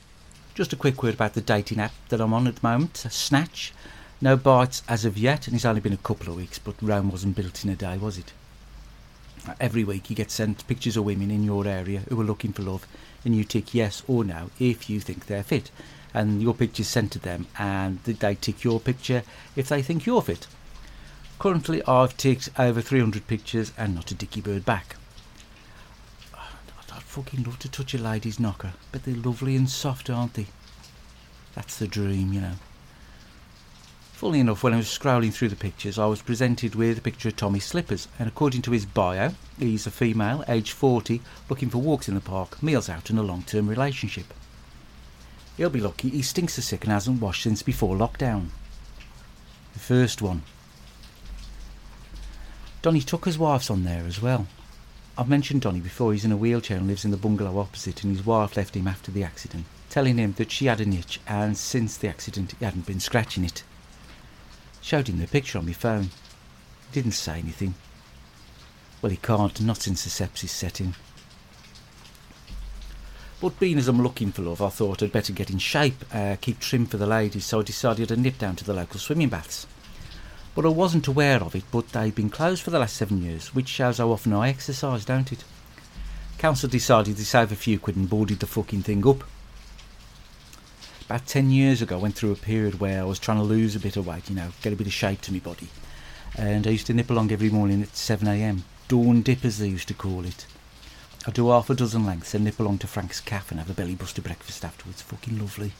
Just 0.55 0.71
a 0.71 0.77
quick 0.77 1.03
word 1.03 1.15
about 1.15 1.33
the 1.33 1.41
dating 1.41 1.81
app 1.81 1.91
that 2.07 2.21
I'm 2.21 2.33
on 2.33 2.47
at 2.47 2.55
the 2.55 2.65
moment, 2.69 2.95
Snatch. 2.95 3.73
No 4.21 4.37
bites 4.37 4.83
as 4.87 5.03
of 5.03 5.17
yet, 5.17 5.45
and 5.45 5.57
it's 5.57 5.65
only 5.65 5.81
been 5.81 5.91
a 5.91 5.97
couple 5.97 6.29
of 6.29 6.37
weeks, 6.37 6.57
but 6.57 6.81
Rome 6.81 7.11
wasn't 7.11 7.35
built 7.35 7.65
in 7.65 7.69
a 7.69 7.75
day, 7.75 7.97
was 7.97 8.17
it? 8.17 8.31
Every 9.59 9.83
week 9.83 10.09
you 10.09 10.15
get 10.15 10.31
sent 10.31 10.67
pictures 10.67 10.97
of 10.97 11.05
women 11.05 11.31
in 11.31 11.43
your 11.43 11.67
area 11.67 12.01
who 12.09 12.19
are 12.21 12.25
looking 12.25 12.53
for 12.53 12.61
love, 12.61 12.85
and 13.25 13.35
you 13.35 13.43
tick 13.43 13.73
yes 13.73 14.03
or 14.07 14.23
no 14.23 14.51
if 14.59 14.89
you 14.89 14.99
think 14.99 15.25
they're 15.25 15.43
fit. 15.43 15.71
And 16.13 16.41
your 16.41 16.53
picture's 16.53 16.87
sent 16.87 17.11
to 17.13 17.19
them, 17.19 17.47
and 17.57 18.03
they 18.03 18.35
tick 18.35 18.63
your 18.63 18.79
picture 18.79 19.23
if 19.55 19.69
they 19.69 19.81
think 19.81 20.05
you're 20.05 20.21
fit. 20.21 20.47
Currently, 21.39 21.81
I've 21.87 22.17
ticked 22.17 22.49
over 22.59 22.81
300 22.81 23.25
pictures 23.25 23.71
and 23.77 23.95
not 23.95 24.11
a 24.11 24.15
dicky 24.15 24.41
bird 24.41 24.63
back. 24.65 24.95
I'd 26.33 27.03
fucking 27.03 27.43
love 27.43 27.57
to 27.59 27.69
touch 27.69 27.93
a 27.93 27.97
lady's 27.97 28.39
knocker, 28.39 28.73
but 28.91 29.03
they're 29.03 29.15
lovely 29.15 29.55
and 29.55 29.69
soft, 29.69 30.09
aren't 30.09 30.33
they? 30.33 30.47
That's 31.55 31.77
the 31.79 31.87
dream, 31.87 32.33
you 32.33 32.41
know. 32.41 32.55
Funnily 34.21 34.41
enough, 34.41 34.61
when 34.61 34.75
I 34.75 34.77
was 34.77 34.85
scrolling 34.85 35.33
through 35.33 35.49
the 35.49 35.55
pictures, 35.55 35.97
I 35.97 36.05
was 36.05 36.21
presented 36.21 36.75
with 36.75 36.99
a 36.99 37.01
picture 37.01 37.29
of 37.29 37.35
Tommy 37.35 37.59
Slippers, 37.59 38.07
and 38.19 38.27
according 38.27 38.61
to 38.61 38.71
his 38.71 38.85
bio, 38.85 39.31
he's 39.57 39.87
a 39.87 39.89
female, 39.89 40.43
age 40.47 40.73
40, 40.73 41.23
looking 41.49 41.71
for 41.71 41.79
walks 41.79 42.07
in 42.07 42.13
the 42.13 42.21
park, 42.21 42.61
meals 42.61 42.87
out, 42.87 43.09
and 43.09 43.17
a 43.17 43.23
long 43.23 43.41
term 43.41 43.67
relationship. 43.67 44.31
He'll 45.57 45.71
be 45.71 45.79
lucky 45.79 46.09
he 46.09 46.21
stinks 46.21 46.53
so 46.53 46.61
sick 46.61 46.83
and 46.83 46.93
hasn't 46.93 47.19
washed 47.19 47.41
since 47.41 47.63
before 47.63 47.95
lockdown. 47.95 48.49
The 49.73 49.79
first 49.79 50.21
one. 50.21 50.43
Donny 52.83 53.01
Tucker's 53.01 53.39
wife's 53.39 53.71
on 53.71 53.85
there 53.85 54.03
as 54.05 54.21
well. 54.21 54.45
I've 55.17 55.29
mentioned 55.29 55.61
Donny 55.61 55.79
before, 55.79 56.13
he's 56.13 56.25
in 56.25 56.31
a 56.31 56.37
wheelchair 56.37 56.77
and 56.77 56.85
lives 56.85 57.05
in 57.05 57.09
the 57.09 57.17
bungalow 57.17 57.57
opposite, 57.57 58.03
and 58.03 58.15
his 58.15 58.23
wife 58.23 58.55
left 58.55 58.75
him 58.75 58.87
after 58.87 59.11
the 59.11 59.23
accident, 59.23 59.65
telling 59.89 60.19
him 60.19 60.33
that 60.33 60.51
she 60.51 60.67
had 60.67 60.79
an 60.79 60.93
itch, 60.93 61.19
and 61.25 61.57
since 61.57 61.97
the 61.97 62.07
accident 62.07 62.53
he 62.59 62.63
hadn't 62.63 62.85
been 62.85 62.99
scratching 62.99 63.43
it. 63.43 63.63
Showed 64.81 65.07
him 65.07 65.19
the 65.19 65.27
picture 65.27 65.57
on 65.57 65.65
my 65.65 65.73
phone. 65.73 66.03
He 66.03 66.91
didn't 66.91 67.11
say 67.11 67.39
anything. 67.39 67.75
Well, 69.01 69.11
he 69.11 69.17
can't, 69.17 69.59
not 69.61 69.87
in 69.87 69.93
sepsis 69.93 70.49
set 70.49 70.81
in. 70.81 70.95
But 73.39 73.59
being 73.59 73.79
as 73.79 73.87
I'm 73.87 74.03
looking 74.03 74.31
for 74.31 74.43
love, 74.43 74.61
I 74.61 74.69
thought 74.69 75.01
I'd 75.01 75.11
better 75.11 75.33
get 75.33 75.49
in 75.49 75.57
shape, 75.57 76.05
uh, 76.13 76.35
keep 76.39 76.59
trim 76.59 76.85
for 76.85 76.97
the 76.97 77.07
ladies, 77.07 77.45
so 77.45 77.59
I 77.59 77.63
decided 77.63 78.09
to 78.09 78.15
nip 78.15 78.37
down 78.37 78.55
to 78.57 78.63
the 78.63 78.73
local 78.73 78.99
swimming 78.99 79.29
baths. 79.29 79.65
But 80.53 80.65
I 80.65 80.69
wasn't 80.69 81.07
aware 81.07 81.41
of 81.41 81.55
it, 81.55 81.63
but 81.71 81.89
they've 81.89 82.13
been 82.13 82.29
closed 82.29 82.61
for 82.61 82.69
the 82.69 82.77
last 82.77 82.95
seven 82.95 83.23
years, 83.23 83.55
which 83.55 83.67
shows 83.67 83.97
how 83.97 84.11
often 84.11 84.33
I 84.33 84.49
exercise, 84.49 85.05
don't 85.05 85.31
it? 85.31 85.43
Council 86.37 86.69
decided 86.69 87.17
to 87.17 87.25
save 87.25 87.51
a 87.51 87.55
few 87.55 87.79
quid 87.79 87.95
and 87.95 88.09
boarded 88.09 88.41
the 88.41 88.45
fucking 88.45 88.83
thing 88.83 89.07
up. 89.07 89.23
About 91.11 91.27
ten 91.27 91.51
years 91.51 91.81
ago, 91.81 91.97
I 91.97 92.01
went 92.01 92.15
through 92.15 92.31
a 92.31 92.37
period 92.37 92.79
where 92.79 93.01
I 93.01 93.03
was 93.03 93.19
trying 93.19 93.35
to 93.35 93.43
lose 93.43 93.75
a 93.75 93.81
bit 93.81 93.97
of 93.97 94.07
weight, 94.07 94.29
you 94.29 94.35
know, 94.37 94.51
get 94.61 94.71
a 94.71 94.77
bit 94.77 94.87
of 94.87 94.93
shape 94.93 95.19
to 95.23 95.33
my 95.33 95.39
body. 95.39 95.67
And 96.37 96.65
I 96.65 96.69
used 96.69 96.87
to 96.87 96.93
nip 96.93 97.09
along 97.09 97.33
every 97.33 97.49
morning 97.49 97.81
at 97.81 97.89
7am. 97.89 98.61
Dawn 98.87 99.21
dip, 99.21 99.43
as 99.43 99.59
they 99.59 99.67
used 99.67 99.89
to 99.89 99.93
call 99.93 100.23
it. 100.23 100.45
I'd 101.27 101.33
do 101.33 101.49
half 101.49 101.69
a 101.69 101.75
dozen 101.75 102.05
lengths 102.05 102.33
and 102.33 102.45
nip 102.45 102.61
along 102.61 102.77
to 102.77 102.87
Frank's 102.87 103.19
Cafe 103.19 103.47
and 103.49 103.59
have 103.59 103.69
a 103.69 103.73
belly 103.73 103.93
buster 103.93 104.21
breakfast 104.21 104.63
afterwards. 104.63 105.01
Fucking 105.01 105.37
lovely. 105.37 105.73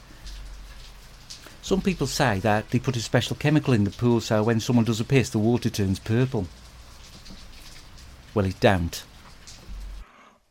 Some 1.62 1.79
people 1.79 2.08
say 2.08 2.39
that 2.39 2.69
they 2.71 2.79
put 2.79 2.97
a 2.97 3.01
special 3.01 3.38
chemical 3.38 3.73
in 3.73 3.86
the 3.86 3.89
pool 3.89 4.19
so 4.19 4.43
when 4.43 4.60
someone 4.60 4.84
does 4.84 4.99
a 4.99 5.05
piss, 5.05 5.29
the 5.29 5.39
water 5.39 5.69
turns 5.69 5.99
purple. 5.99 6.47
Well, 8.34 8.47
it 8.47 8.60
don't. 8.60 9.01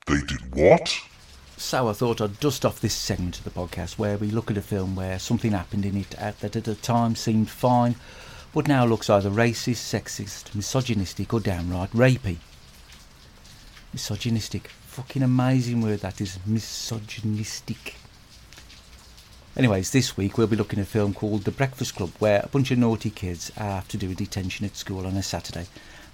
They 0.07 0.22
did 0.22 0.54
what? 0.54 1.10
So 1.61 1.88
I 1.88 1.92
thought 1.92 2.23
I'd 2.23 2.40
dust 2.40 2.64
off 2.64 2.81
this 2.81 2.94
segment 2.94 3.37
of 3.38 3.44
the 3.44 3.51
podcast 3.51 3.99
where 3.99 4.16
we 4.16 4.31
look 4.31 4.51
at 4.51 4.57
a 4.57 4.62
film 4.62 4.96
where 4.96 5.18
something 5.18 5.53
happened 5.53 5.85
in 5.85 5.94
it 5.94 6.14
at, 6.14 6.40
that 6.40 6.57
at 6.57 6.64
the 6.64 6.75
time 6.75 7.14
seemed 7.14 7.51
fine, 7.51 7.96
but 8.55 8.66
now 8.66 8.87
looks 8.87 9.11
either 9.11 9.31
racist, 9.31 9.77
sexist, 9.77 10.55
misogynistic, 10.55 11.33
or 11.35 11.38
downright 11.38 11.90
rapey. 11.92 12.38
Misogynistic. 13.92 14.68
Fucking 14.68 15.23
amazing 15.23 15.83
word 15.83 16.01
that 16.01 16.23
is. 16.23 16.38
Misogynistic. 16.46 17.94
Anyways, 19.55 19.90
this 19.90 20.16
week 20.16 20.38
we'll 20.38 20.46
be 20.46 20.57
looking 20.57 20.79
at 20.79 20.87
a 20.87 20.88
film 20.88 21.12
called 21.12 21.44
The 21.44 21.53
Breakfast 21.53 21.94
Club, 21.94 22.11
where 22.18 22.40
a 22.42 22.49
bunch 22.49 22.70
of 22.70 22.79
naughty 22.79 23.11
kids 23.11 23.51
have 23.51 23.87
to 23.88 23.99
do 23.99 24.11
a 24.11 24.14
detention 24.14 24.64
at 24.64 24.77
school 24.77 25.07
on 25.07 25.14
a 25.14 25.23
Saturday 25.23 25.66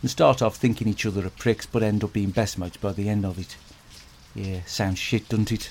and 0.03 0.11
start 0.11 0.43
off 0.43 0.57
thinking 0.57 0.89
each 0.89 1.07
other 1.07 1.25
are 1.25 1.31
pricks 1.31 1.67
but 1.67 1.85
end 1.85 2.03
up 2.03 2.13
being 2.13 2.31
best 2.31 2.59
mates 2.59 2.77
by 2.77 2.93
the 2.93 3.09
end 3.09 3.25
of 3.25 3.39
it. 3.39 3.57
Yeah, 4.37 4.61
sounds 4.66 4.99
shit, 4.99 5.31
doesn't 5.31 5.51
it? 5.51 5.70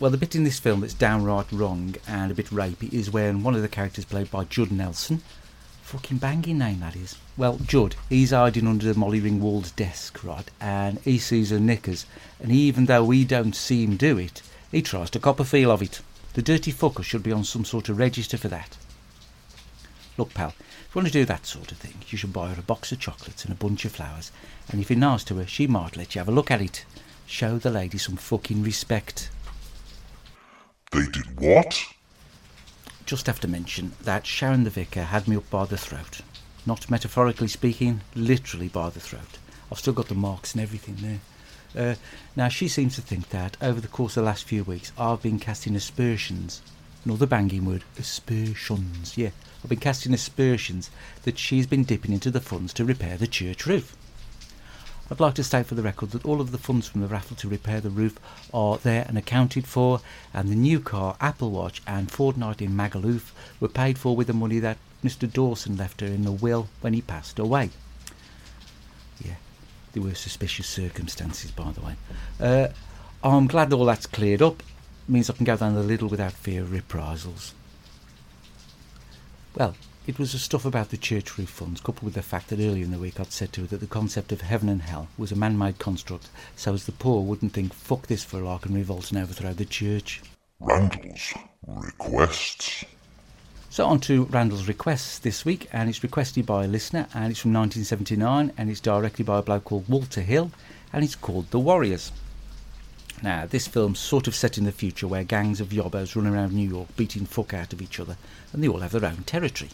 Well, 0.00 0.10
the 0.10 0.18
bit 0.18 0.34
in 0.34 0.42
this 0.42 0.58
film 0.58 0.80
that's 0.80 0.92
downright 0.92 1.52
wrong 1.52 1.94
and 2.08 2.32
a 2.32 2.34
bit 2.34 2.46
rapey 2.46 2.92
is 2.92 3.12
when 3.12 3.44
one 3.44 3.54
of 3.54 3.62
the 3.62 3.68
characters 3.68 4.04
played 4.04 4.28
by 4.28 4.42
Judd 4.42 4.72
Nelson, 4.72 5.22
fucking 5.82 6.18
banging 6.18 6.58
name 6.58 6.80
that 6.80 6.96
is. 6.96 7.16
Well, 7.36 7.58
Judd, 7.64 7.94
he's 8.08 8.32
hiding 8.32 8.66
under 8.66 8.92
the 8.92 8.98
Molly 8.98 9.20
Ringwald's 9.20 9.70
desk, 9.70 10.24
right, 10.24 10.50
and 10.60 10.98
he 11.00 11.18
sees 11.18 11.50
her 11.50 11.60
knickers, 11.60 12.06
and 12.40 12.50
even 12.50 12.86
though 12.86 13.04
we 13.04 13.24
don't 13.24 13.54
see 13.54 13.84
him 13.84 13.96
do 13.96 14.18
it, 14.18 14.42
he 14.72 14.82
tries 14.82 15.10
to 15.10 15.20
cop 15.20 15.38
a 15.38 15.44
feel 15.44 15.70
of 15.70 15.80
it. 15.80 16.00
The 16.34 16.42
dirty 16.42 16.72
fucker 16.72 17.04
should 17.04 17.22
be 17.22 17.32
on 17.32 17.44
some 17.44 17.64
sort 17.64 17.88
of 17.88 17.98
register 17.98 18.36
for 18.36 18.48
that. 18.48 18.76
Look, 20.18 20.34
pal, 20.34 20.54
if 20.58 20.88
you 20.92 20.98
want 20.98 21.06
to 21.06 21.12
do 21.12 21.24
that 21.24 21.46
sort 21.46 21.70
of 21.70 21.78
thing, 21.78 21.94
you 22.08 22.18
should 22.18 22.32
buy 22.32 22.48
her 22.48 22.58
a 22.58 22.62
box 22.62 22.90
of 22.90 22.98
chocolates 22.98 23.44
and 23.44 23.52
a 23.52 23.56
bunch 23.56 23.84
of 23.84 23.92
flowers, 23.92 24.32
and 24.68 24.80
if 24.80 24.90
you're 24.90 24.98
nice 24.98 25.22
to 25.24 25.36
her, 25.36 25.46
she 25.46 25.68
might 25.68 25.96
let 25.96 26.16
you 26.16 26.18
have 26.18 26.28
a 26.28 26.32
look 26.32 26.50
at 26.50 26.60
it. 26.60 26.84
Show 27.30 27.58
the 27.58 27.70
lady 27.70 27.96
some 27.96 28.16
fucking 28.16 28.64
respect. 28.64 29.30
They 30.90 31.06
did 31.06 31.40
what? 31.40 31.80
Just 33.06 33.28
have 33.28 33.38
to 33.40 33.48
mention 33.48 33.92
that 34.02 34.26
Sharon 34.26 34.64
the 34.64 34.70
Vicar 34.70 35.04
had 35.04 35.28
me 35.28 35.36
up 35.36 35.48
by 35.48 35.64
the 35.64 35.78
throat. 35.78 36.22
Not 36.66 36.90
metaphorically 36.90 37.46
speaking, 37.46 38.00
literally 38.16 38.66
by 38.66 38.90
the 38.90 38.98
throat. 38.98 39.38
I've 39.70 39.78
still 39.78 39.92
got 39.92 40.08
the 40.08 40.14
marks 40.16 40.54
and 40.54 40.60
everything 40.60 40.96
there. 40.96 41.92
Uh, 41.92 41.94
now, 42.34 42.48
she 42.48 42.66
seems 42.66 42.96
to 42.96 43.00
think 43.00 43.28
that 43.28 43.56
over 43.62 43.80
the 43.80 43.86
course 43.86 44.16
of 44.16 44.24
the 44.24 44.26
last 44.26 44.42
few 44.42 44.64
weeks, 44.64 44.90
I've 44.98 45.22
been 45.22 45.38
casting 45.38 45.76
aspersions. 45.76 46.60
Another 47.04 47.26
banging 47.26 47.64
word, 47.64 47.84
aspersions. 47.96 49.16
Yeah, 49.16 49.30
I've 49.62 49.70
been 49.70 49.78
casting 49.78 50.12
aspersions 50.12 50.90
that 51.22 51.38
she's 51.38 51.68
been 51.68 51.84
dipping 51.84 52.12
into 52.12 52.32
the 52.32 52.40
funds 52.40 52.72
to 52.74 52.84
repair 52.84 53.16
the 53.16 53.28
church 53.28 53.66
roof. 53.66 53.96
I'd 55.10 55.18
like 55.18 55.34
to 55.34 55.44
state 55.44 55.66
for 55.66 55.74
the 55.74 55.82
record 55.82 56.12
that 56.12 56.24
all 56.24 56.40
of 56.40 56.52
the 56.52 56.58
funds 56.58 56.86
from 56.86 57.00
the 57.00 57.08
raffle 57.08 57.36
to 57.38 57.48
repair 57.48 57.80
the 57.80 57.90
roof 57.90 58.16
are 58.54 58.78
there 58.78 59.04
and 59.08 59.18
accounted 59.18 59.66
for, 59.66 60.00
and 60.32 60.48
the 60.48 60.54
new 60.54 60.78
car, 60.78 61.16
Apple 61.20 61.50
Watch, 61.50 61.82
and 61.84 62.08
fortnight 62.10 62.62
in 62.62 62.76
Magaluf 62.76 63.32
were 63.58 63.68
paid 63.68 63.98
for 63.98 64.14
with 64.14 64.28
the 64.28 64.32
money 64.32 64.60
that 64.60 64.78
Mr. 65.02 65.30
Dawson 65.30 65.76
left 65.76 66.00
her 66.00 66.06
in 66.06 66.22
the 66.22 66.30
will 66.30 66.68
when 66.80 66.92
he 66.92 67.00
passed 67.00 67.40
away. 67.40 67.70
Yeah, 69.24 69.34
there 69.92 70.02
were 70.02 70.14
suspicious 70.14 70.68
circumstances, 70.68 71.50
by 71.50 71.72
the 71.72 71.80
way. 71.80 71.96
Uh, 72.38 72.68
I'm 73.24 73.48
glad 73.48 73.72
all 73.72 73.86
that's 73.86 74.06
cleared 74.06 74.42
up. 74.42 74.60
It 74.60 75.12
means 75.12 75.28
I 75.28 75.32
can 75.32 75.44
go 75.44 75.56
down 75.56 75.74
the 75.74 75.82
Lidl 75.82 76.08
without 76.08 76.32
fear 76.32 76.62
of 76.62 76.72
reprisals. 76.72 77.52
Well, 79.56 79.74
it 80.06 80.18
was 80.18 80.32
the 80.32 80.38
stuff 80.38 80.64
about 80.64 80.88
the 80.88 80.96
church 80.96 81.36
roof 81.38 81.50
funds, 81.50 81.80
coupled 81.80 82.04
with 82.04 82.14
the 82.14 82.22
fact 82.22 82.48
that 82.48 82.58
earlier 82.58 82.84
in 82.84 82.90
the 82.90 82.98
week 82.98 83.20
I'd 83.20 83.32
said 83.32 83.52
to 83.52 83.60
her 83.60 83.66
that 83.68 83.80
the 83.80 83.86
concept 83.86 84.32
of 84.32 84.40
heaven 84.40 84.68
and 84.68 84.82
hell 84.82 85.08
was 85.18 85.30
a 85.30 85.36
man 85.36 85.58
made 85.58 85.78
construct, 85.78 86.30
so 86.56 86.74
as 86.74 86.86
the 86.86 86.92
poor 86.92 87.22
wouldn't 87.22 87.52
think, 87.52 87.74
fuck 87.74 88.06
this 88.06 88.24
for 88.24 88.40
a 88.40 88.44
lark 88.44 88.66
and 88.66 88.74
revolt 88.74 89.10
and 89.10 89.20
overthrow 89.20 89.52
the 89.52 89.64
church. 89.64 90.22
Randall's 90.58 91.34
requests. 91.66 92.84
So 93.68 93.86
on 93.86 94.00
to 94.00 94.24
Randall's 94.24 94.66
requests 94.66 95.18
this 95.18 95.44
week, 95.44 95.68
and 95.72 95.88
it's 95.88 96.02
requested 96.02 96.44
by 96.44 96.64
a 96.64 96.68
listener, 96.68 97.06
and 97.14 97.30
it's 97.30 97.40
from 97.40 97.52
1979, 97.52 98.52
and 98.58 98.70
it's 98.70 98.80
directed 98.80 99.26
by 99.26 99.38
a 99.38 99.42
bloke 99.42 99.64
called 99.64 99.88
Walter 99.88 100.22
Hill, 100.22 100.50
and 100.92 101.04
it's 101.04 101.14
called 101.14 101.50
The 101.50 101.60
Warriors. 101.60 102.10
Now, 103.22 103.46
this 103.46 103.68
film's 103.68 103.98
sort 103.98 104.26
of 104.26 104.34
set 104.34 104.56
in 104.56 104.64
the 104.64 104.72
future 104.72 105.06
where 105.06 105.24
gangs 105.24 105.60
of 105.60 105.68
yobbos 105.68 106.16
run 106.16 106.26
around 106.26 106.52
New 106.52 106.68
York 106.68 106.96
beating 106.96 107.26
fuck 107.26 107.54
out 107.54 107.72
of 107.72 107.82
each 107.82 108.00
other, 108.00 108.16
and 108.52 108.64
they 108.64 108.68
all 108.68 108.80
have 108.80 108.92
their 108.92 109.04
own 109.04 109.24
territory. 109.24 109.70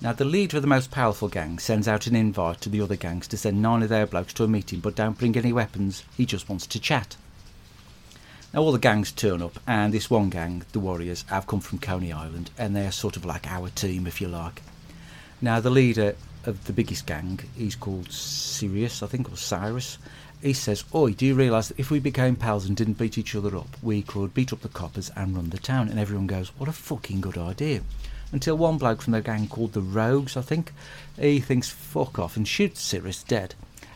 Now, 0.00 0.12
the 0.12 0.26
leader 0.26 0.58
of 0.58 0.62
the 0.62 0.68
most 0.68 0.90
powerful 0.90 1.28
gang 1.28 1.58
sends 1.58 1.88
out 1.88 2.06
an 2.06 2.14
invite 2.14 2.60
to 2.60 2.68
the 2.68 2.82
other 2.82 2.96
gangs 2.96 3.26
to 3.28 3.36
send 3.38 3.62
nine 3.62 3.82
of 3.82 3.88
their 3.88 4.06
blokes 4.06 4.34
to 4.34 4.44
a 4.44 4.48
meeting, 4.48 4.80
but 4.80 4.94
don't 4.94 5.18
bring 5.18 5.36
any 5.36 5.54
weapons, 5.54 6.04
he 6.16 6.26
just 6.26 6.50
wants 6.50 6.66
to 6.66 6.78
chat. 6.78 7.16
Now 8.52 8.60
all 8.60 8.72
the 8.72 8.78
gangs 8.78 9.10
turn 9.10 9.40
up, 9.40 9.58
and 9.66 9.94
this 9.94 10.10
one 10.10 10.28
gang, 10.28 10.64
the 10.72 10.80
Warriors, 10.80 11.24
have 11.28 11.46
come 11.46 11.60
from 11.60 11.78
Coney 11.78 12.12
Island, 12.12 12.50
and 12.58 12.76
they're 12.76 12.92
sort 12.92 13.16
of 13.16 13.24
like 13.24 13.46
our 13.46 13.70
team, 13.70 14.06
if 14.06 14.20
you 14.20 14.28
like. 14.28 14.62
Now 15.40 15.60
the 15.60 15.70
leader 15.70 16.14
of 16.44 16.66
the 16.66 16.74
biggest 16.74 17.06
gang, 17.06 17.40
he's 17.56 17.74
called 17.74 18.12
Sirius, 18.12 19.02
I 19.02 19.06
think, 19.06 19.32
or 19.32 19.36
Cyrus. 19.36 19.96
He 20.42 20.52
says, 20.52 20.84
"Oi, 20.94 21.14
do 21.14 21.24
you 21.24 21.34
realise 21.34 21.68
that 21.68 21.80
if 21.80 21.90
we 21.90 22.00
became 22.00 22.36
pals 22.36 22.66
and 22.66 22.76
didn't 22.76 22.98
beat 22.98 23.16
each 23.16 23.34
other 23.34 23.56
up, 23.56 23.76
we 23.82 24.02
could 24.02 24.34
beat 24.34 24.52
up 24.52 24.60
the 24.60 24.68
coppers 24.68 25.10
and 25.16 25.34
run 25.34 25.50
the 25.50 25.58
town?" 25.58 25.88
And 25.88 25.98
everyone 25.98 26.26
goes, 26.26 26.52
"What 26.58 26.68
a 26.68 26.72
fucking 26.72 27.22
good 27.22 27.38
idea!" 27.38 27.80
Until 28.32 28.56
one 28.56 28.78
bloke 28.78 29.02
from 29.02 29.12
the 29.12 29.20
gang 29.20 29.48
called 29.48 29.72
the 29.72 29.80
Rogues, 29.80 30.36
I 30.36 30.42
think, 30.42 30.72
he 31.18 31.40
thinks 31.40 31.70
fuck 31.70 32.18
off 32.18 32.36
and 32.36 32.46
shoots 32.46 32.82
Sirius 32.82 33.22
dead. 33.22 33.54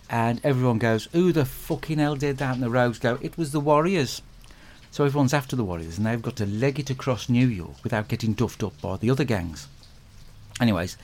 And 0.09 0.41
everyone 0.45 0.79
goes, 0.79 1.09
Who 1.13 1.33
the 1.33 1.45
fucking 1.45 1.99
hell 1.99 2.17
did 2.17 2.39
that? 2.39 2.55
And 2.55 2.63
the 2.63 2.71
Rogues 2.71 2.99
go, 2.99 3.19
It 3.21 3.37
was 3.37 3.53
the 3.53 3.61
Warriors. 3.61 4.23
So 4.91 5.05
everyone's 5.05 5.35
after 5.35 5.55
the 5.55 5.65
Warriors 5.65 5.99
and 5.99 6.07
they've 6.07 6.21
got 6.21 6.37
to 6.37 6.47
leg 6.47 6.81
it 6.81 6.91
across 6.91 7.29
New 7.29 7.47
York 7.47 7.83
without 7.85 8.09
getting 8.09 8.33
duffed 8.33 8.65
up 8.65 8.81
by 8.81 8.97
the 8.97 9.11
other 9.11 9.25
gangs. 9.25 9.69
Anyways, 10.61 10.97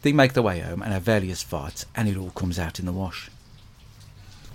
they 0.00 0.12
make 0.12 0.32
their 0.32 0.42
way 0.42 0.60
home 0.60 0.82
and 0.82 0.92
have 0.92 1.02
various 1.02 1.42
fights 1.42 1.84
and 1.94 2.08
it 2.08 2.16
all 2.16 2.30
comes 2.30 2.58
out 2.58 2.78
in 2.78 2.86
the 2.86 2.92
wash. 2.92 3.30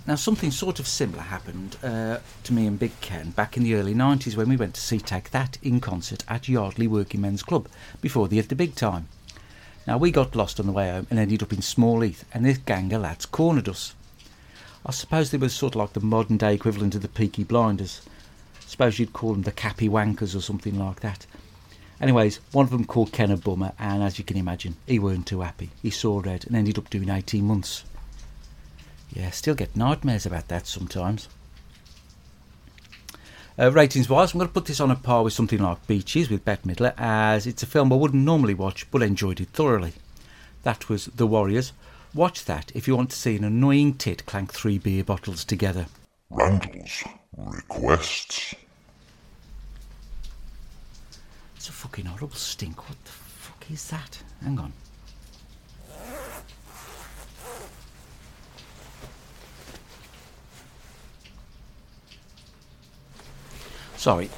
Now, 0.08 0.14
something 0.14 0.50
sort 0.50 0.80
of 0.80 0.88
similar 0.88 1.20
happened 1.20 1.76
uh, 1.82 2.20
to 2.44 2.52
me 2.54 2.66
and 2.66 2.78
Big 2.78 2.98
Ken 3.02 3.28
back 3.32 3.58
in 3.58 3.62
the 3.62 3.74
early 3.74 3.94
90s 3.94 4.38
when 4.38 4.48
we 4.48 4.56
went 4.56 4.72
to 4.76 4.80
see 4.80 4.98
Take 4.98 5.32
That 5.32 5.58
in 5.62 5.80
concert 5.80 6.24
at 6.26 6.48
Yardley 6.48 6.86
Working 6.86 7.20
Men's 7.20 7.42
Club 7.42 7.68
before 8.00 8.26
they 8.26 8.36
had 8.36 8.48
the 8.48 8.54
big 8.54 8.74
time. 8.74 9.08
Now, 9.86 9.98
we 9.98 10.10
got 10.10 10.34
lost 10.34 10.58
on 10.58 10.64
the 10.64 10.72
way 10.72 10.88
home 10.90 11.06
and 11.10 11.18
ended 11.18 11.42
up 11.42 11.52
in 11.52 11.60
Small 11.60 12.00
Heath, 12.00 12.24
and 12.32 12.42
this 12.42 12.56
gang 12.56 12.90
of 12.94 13.02
lads 13.02 13.26
cornered 13.26 13.68
us. 13.68 13.94
I 14.86 14.92
suppose 14.92 15.30
they 15.30 15.36
were 15.36 15.50
sort 15.50 15.74
of 15.74 15.80
like 15.80 15.92
the 15.92 16.00
modern 16.00 16.38
day 16.38 16.54
equivalent 16.54 16.94
of 16.94 17.02
the 17.02 17.08
Peaky 17.08 17.44
Blinders. 17.44 18.00
Suppose 18.60 18.98
you'd 18.98 19.12
call 19.12 19.34
them 19.34 19.42
the 19.42 19.52
Cappy 19.52 19.90
Wankers 19.90 20.34
or 20.34 20.40
something 20.40 20.78
like 20.78 21.00
that. 21.00 21.26
Anyways, 22.00 22.40
one 22.52 22.64
of 22.64 22.70
them 22.70 22.86
called 22.86 23.12
Ken 23.12 23.30
a 23.30 23.36
bummer, 23.36 23.72
and 23.78 24.02
as 24.02 24.18
you 24.18 24.24
can 24.24 24.38
imagine, 24.38 24.76
he 24.86 24.98
weren't 24.98 25.26
too 25.26 25.42
happy. 25.42 25.68
He 25.82 25.90
saw 25.90 26.20
red 26.20 26.46
and 26.46 26.56
ended 26.56 26.78
up 26.78 26.88
doing 26.88 27.10
18 27.10 27.44
months. 27.44 27.84
Yeah, 29.10 29.30
still 29.30 29.54
get 29.54 29.76
nightmares 29.76 30.26
about 30.26 30.48
that 30.48 30.66
sometimes. 30.66 31.28
Uh, 33.58 33.72
ratings 33.72 34.08
wise, 34.08 34.32
I'm 34.32 34.38
going 34.38 34.48
to 34.48 34.54
put 34.54 34.66
this 34.66 34.80
on 34.80 34.90
a 34.90 34.96
par 34.96 35.24
with 35.24 35.32
something 35.32 35.58
like 35.60 35.84
Beaches 35.88 36.30
with 36.30 36.44
Bette 36.44 36.62
Midler, 36.68 36.94
as 36.96 37.46
it's 37.46 37.64
a 37.64 37.66
film 37.66 37.92
I 37.92 37.96
wouldn't 37.96 38.22
normally 38.22 38.54
watch 38.54 38.88
but 38.90 39.02
enjoyed 39.02 39.40
it 39.40 39.48
thoroughly. 39.48 39.94
That 40.62 40.88
was 40.88 41.06
The 41.06 41.26
Warriors. 41.26 41.72
Watch 42.14 42.44
that 42.44 42.70
if 42.74 42.86
you 42.86 42.94
want 42.96 43.10
to 43.10 43.16
see 43.16 43.36
an 43.36 43.44
annoying 43.44 43.94
tit 43.94 44.24
clank 44.26 44.52
three 44.52 44.78
beer 44.78 45.02
bottles 45.02 45.44
together. 45.44 45.86
Randall's 46.30 47.02
requests. 47.36 48.54
It's 51.56 51.68
a 51.68 51.72
fucking 51.72 52.04
horrible 52.04 52.36
stink. 52.36 52.88
What 52.88 53.04
the 53.04 53.10
fuck 53.10 53.70
is 53.70 53.88
that? 53.88 54.22
Hang 54.42 54.58
on. 54.58 54.72
Sorry. 63.98 64.30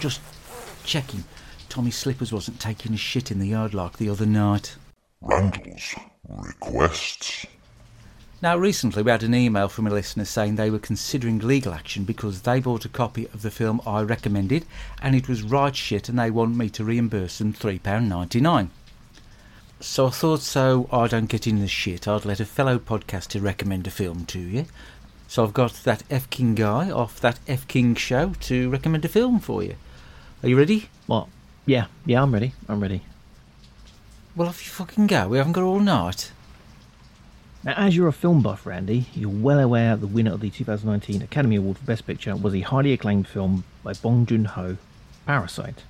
Just 0.00 0.22
checking. 0.84 1.22
Tommy 1.68 1.90
Slippers 1.90 2.32
wasn't 2.32 2.58
taking 2.58 2.94
a 2.94 2.96
shit 2.96 3.30
in 3.30 3.38
the 3.38 3.48
yard 3.48 3.74
like 3.74 3.98
the 3.98 4.08
other 4.08 4.24
night. 4.24 4.76
Randall's 5.20 5.94
requests. 6.26 7.44
Now, 8.40 8.56
recently 8.56 9.02
we 9.02 9.10
had 9.10 9.22
an 9.22 9.34
email 9.34 9.68
from 9.68 9.86
a 9.86 9.90
listener 9.90 10.24
saying 10.24 10.56
they 10.56 10.70
were 10.70 10.78
considering 10.78 11.40
legal 11.40 11.74
action 11.74 12.04
because 12.04 12.40
they 12.40 12.58
bought 12.58 12.86
a 12.86 12.88
copy 12.88 13.26
of 13.34 13.42
the 13.42 13.50
film 13.50 13.82
I 13.86 14.00
recommended 14.00 14.64
and 15.02 15.14
it 15.14 15.28
was 15.28 15.42
right 15.42 15.76
shit 15.76 16.08
and 16.08 16.18
they 16.18 16.30
want 16.30 16.56
me 16.56 16.70
to 16.70 16.84
reimburse 16.84 17.36
them 17.36 17.52
£3.99. 17.52 18.70
So 19.80 20.06
I 20.06 20.10
thought 20.10 20.40
so 20.40 20.88
I 20.90 21.06
don't 21.06 21.28
get 21.28 21.46
in 21.46 21.60
the 21.60 21.68
shit, 21.68 22.08
I'd 22.08 22.24
let 22.24 22.40
a 22.40 22.46
fellow 22.46 22.78
podcaster 22.78 23.42
recommend 23.42 23.86
a 23.86 23.90
film 23.90 24.24
to 24.26 24.38
you. 24.38 24.64
So 25.34 25.42
I've 25.42 25.52
got 25.52 25.72
that 25.82 26.04
F 26.10 26.30
King 26.30 26.54
guy 26.54 26.92
off 26.92 27.18
that 27.18 27.40
F 27.48 27.66
King 27.66 27.96
show 27.96 28.34
to 28.42 28.70
recommend 28.70 29.04
a 29.04 29.08
film 29.08 29.40
for 29.40 29.64
you. 29.64 29.74
Are 30.44 30.48
you 30.48 30.56
ready? 30.56 30.90
What? 31.08 31.26
Yeah, 31.66 31.86
yeah, 32.06 32.22
I'm 32.22 32.32
ready. 32.32 32.52
I'm 32.68 32.78
ready. 32.78 33.02
Well, 34.36 34.46
off 34.46 34.64
you 34.64 34.70
fucking 34.70 35.08
go. 35.08 35.26
We 35.26 35.38
haven't 35.38 35.54
got 35.54 35.64
all 35.64 35.80
night. 35.80 36.30
Now, 37.64 37.74
as 37.76 37.96
you're 37.96 38.06
a 38.06 38.12
film 38.12 38.42
buff, 38.42 38.64
Randy, 38.64 39.06
you're 39.12 39.28
well 39.28 39.58
aware 39.58 39.96
the 39.96 40.06
winner 40.06 40.34
of 40.34 40.40
the 40.40 40.50
2019 40.50 41.20
Academy 41.22 41.56
Award 41.56 41.78
for 41.78 41.84
Best 41.84 42.06
Picture 42.06 42.36
was 42.36 42.52
the 42.52 42.60
highly 42.60 42.92
acclaimed 42.92 43.26
film 43.26 43.64
by 43.82 43.92
Bong 43.92 44.26
Joon 44.26 44.44
Ho, 44.44 44.76
Parasite. 45.26 45.82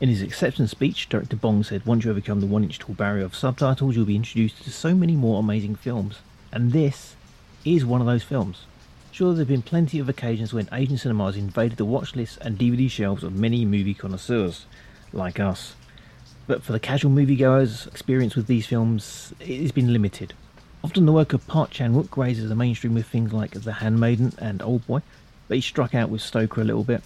In 0.00 0.08
his 0.08 0.22
acceptance 0.22 0.70
speech, 0.70 1.10
director 1.10 1.36
Bong 1.36 1.62
said, 1.64 1.84
Once 1.84 2.06
you 2.06 2.10
overcome 2.10 2.40
the 2.40 2.46
one 2.46 2.64
inch 2.64 2.78
tall 2.78 2.94
barrier 2.94 3.26
of 3.26 3.36
subtitles, 3.36 3.94
you'll 3.94 4.06
be 4.06 4.16
introduced 4.16 4.64
to 4.64 4.70
so 4.70 4.94
many 4.94 5.16
more 5.16 5.38
amazing 5.38 5.74
films. 5.74 6.20
And 6.50 6.72
this 6.72 7.14
is 7.64 7.84
one 7.84 8.00
of 8.00 8.06
those 8.06 8.22
films. 8.22 8.64
Sure, 9.10 9.32
there 9.32 9.40
have 9.40 9.48
been 9.48 9.62
plenty 9.62 9.98
of 9.98 10.08
occasions 10.08 10.52
when 10.52 10.68
Asian 10.72 10.96
cinemas 10.96 11.36
invaded 11.36 11.76
the 11.76 11.84
watch 11.84 12.14
lists 12.14 12.38
and 12.38 12.58
DVD 12.58 12.90
shelves 12.90 13.24
of 13.24 13.34
many 13.34 13.64
movie 13.64 13.94
connoisseurs, 13.94 14.66
like 15.12 15.40
us. 15.40 15.74
But 16.46 16.62
for 16.62 16.72
the 16.72 16.80
casual 16.80 17.10
moviegoer's 17.10 17.86
experience 17.88 18.36
with 18.36 18.46
these 18.46 18.66
films, 18.66 19.34
it 19.40 19.60
has 19.60 19.72
been 19.72 19.92
limited. 19.92 20.34
Often 20.84 21.06
the 21.06 21.12
work 21.12 21.32
of 21.32 21.46
Park 21.46 21.70
Chan-wook 21.70 22.10
grazes 22.10 22.48
the 22.48 22.54
mainstream 22.54 22.94
with 22.94 23.06
things 23.06 23.32
like 23.32 23.50
The 23.50 23.72
Handmaiden 23.74 24.34
and 24.38 24.62
Old 24.62 24.86
Boy, 24.86 25.02
but 25.48 25.56
he 25.56 25.60
struck 25.60 25.94
out 25.94 26.10
with 26.10 26.22
Stoker 26.22 26.60
a 26.60 26.64
little 26.64 26.84
bit. 26.84 27.02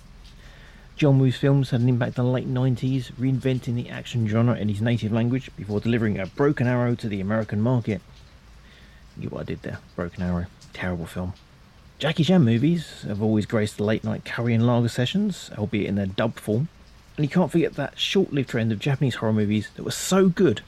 John 0.94 1.18
Woo's 1.18 1.36
films 1.36 1.70
had 1.70 1.80
an 1.80 1.88
impact 1.88 2.18
in 2.18 2.24
the 2.24 2.30
late 2.30 2.46
90s, 2.46 3.12
reinventing 3.12 3.74
the 3.74 3.88
action 3.88 4.28
genre 4.28 4.54
in 4.54 4.68
his 4.68 4.82
native 4.82 5.10
language 5.10 5.50
before 5.56 5.80
delivering 5.80 6.18
a 6.18 6.26
broken 6.26 6.66
arrow 6.66 6.94
to 6.96 7.08
the 7.08 7.20
American 7.20 7.60
market. 7.60 8.02
What 9.28 9.42
I 9.42 9.44
did 9.44 9.62
there, 9.62 9.78
Broken 9.96 10.22
Arrow. 10.22 10.46
Terrible 10.72 11.06
film. 11.06 11.34
Jackie 11.98 12.24
Chan 12.24 12.42
movies 12.42 13.02
have 13.06 13.22
always 13.22 13.46
graced 13.46 13.76
the 13.76 13.84
late 13.84 14.02
night 14.02 14.24
curry 14.24 14.54
and 14.54 14.66
lager 14.66 14.88
sessions, 14.88 15.50
albeit 15.56 15.86
in 15.86 15.94
their 15.94 16.06
dub 16.06 16.34
form. 16.38 16.68
And 17.16 17.24
you 17.24 17.30
can't 17.30 17.52
forget 17.52 17.74
that 17.74 17.98
short 17.98 18.32
lived 18.32 18.50
trend 18.50 18.72
of 18.72 18.78
Japanese 18.78 19.16
horror 19.16 19.32
movies 19.32 19.70
that 19.76 19.84
were 19.84 19.90
so 19.90 20.28
good 20.28 20.62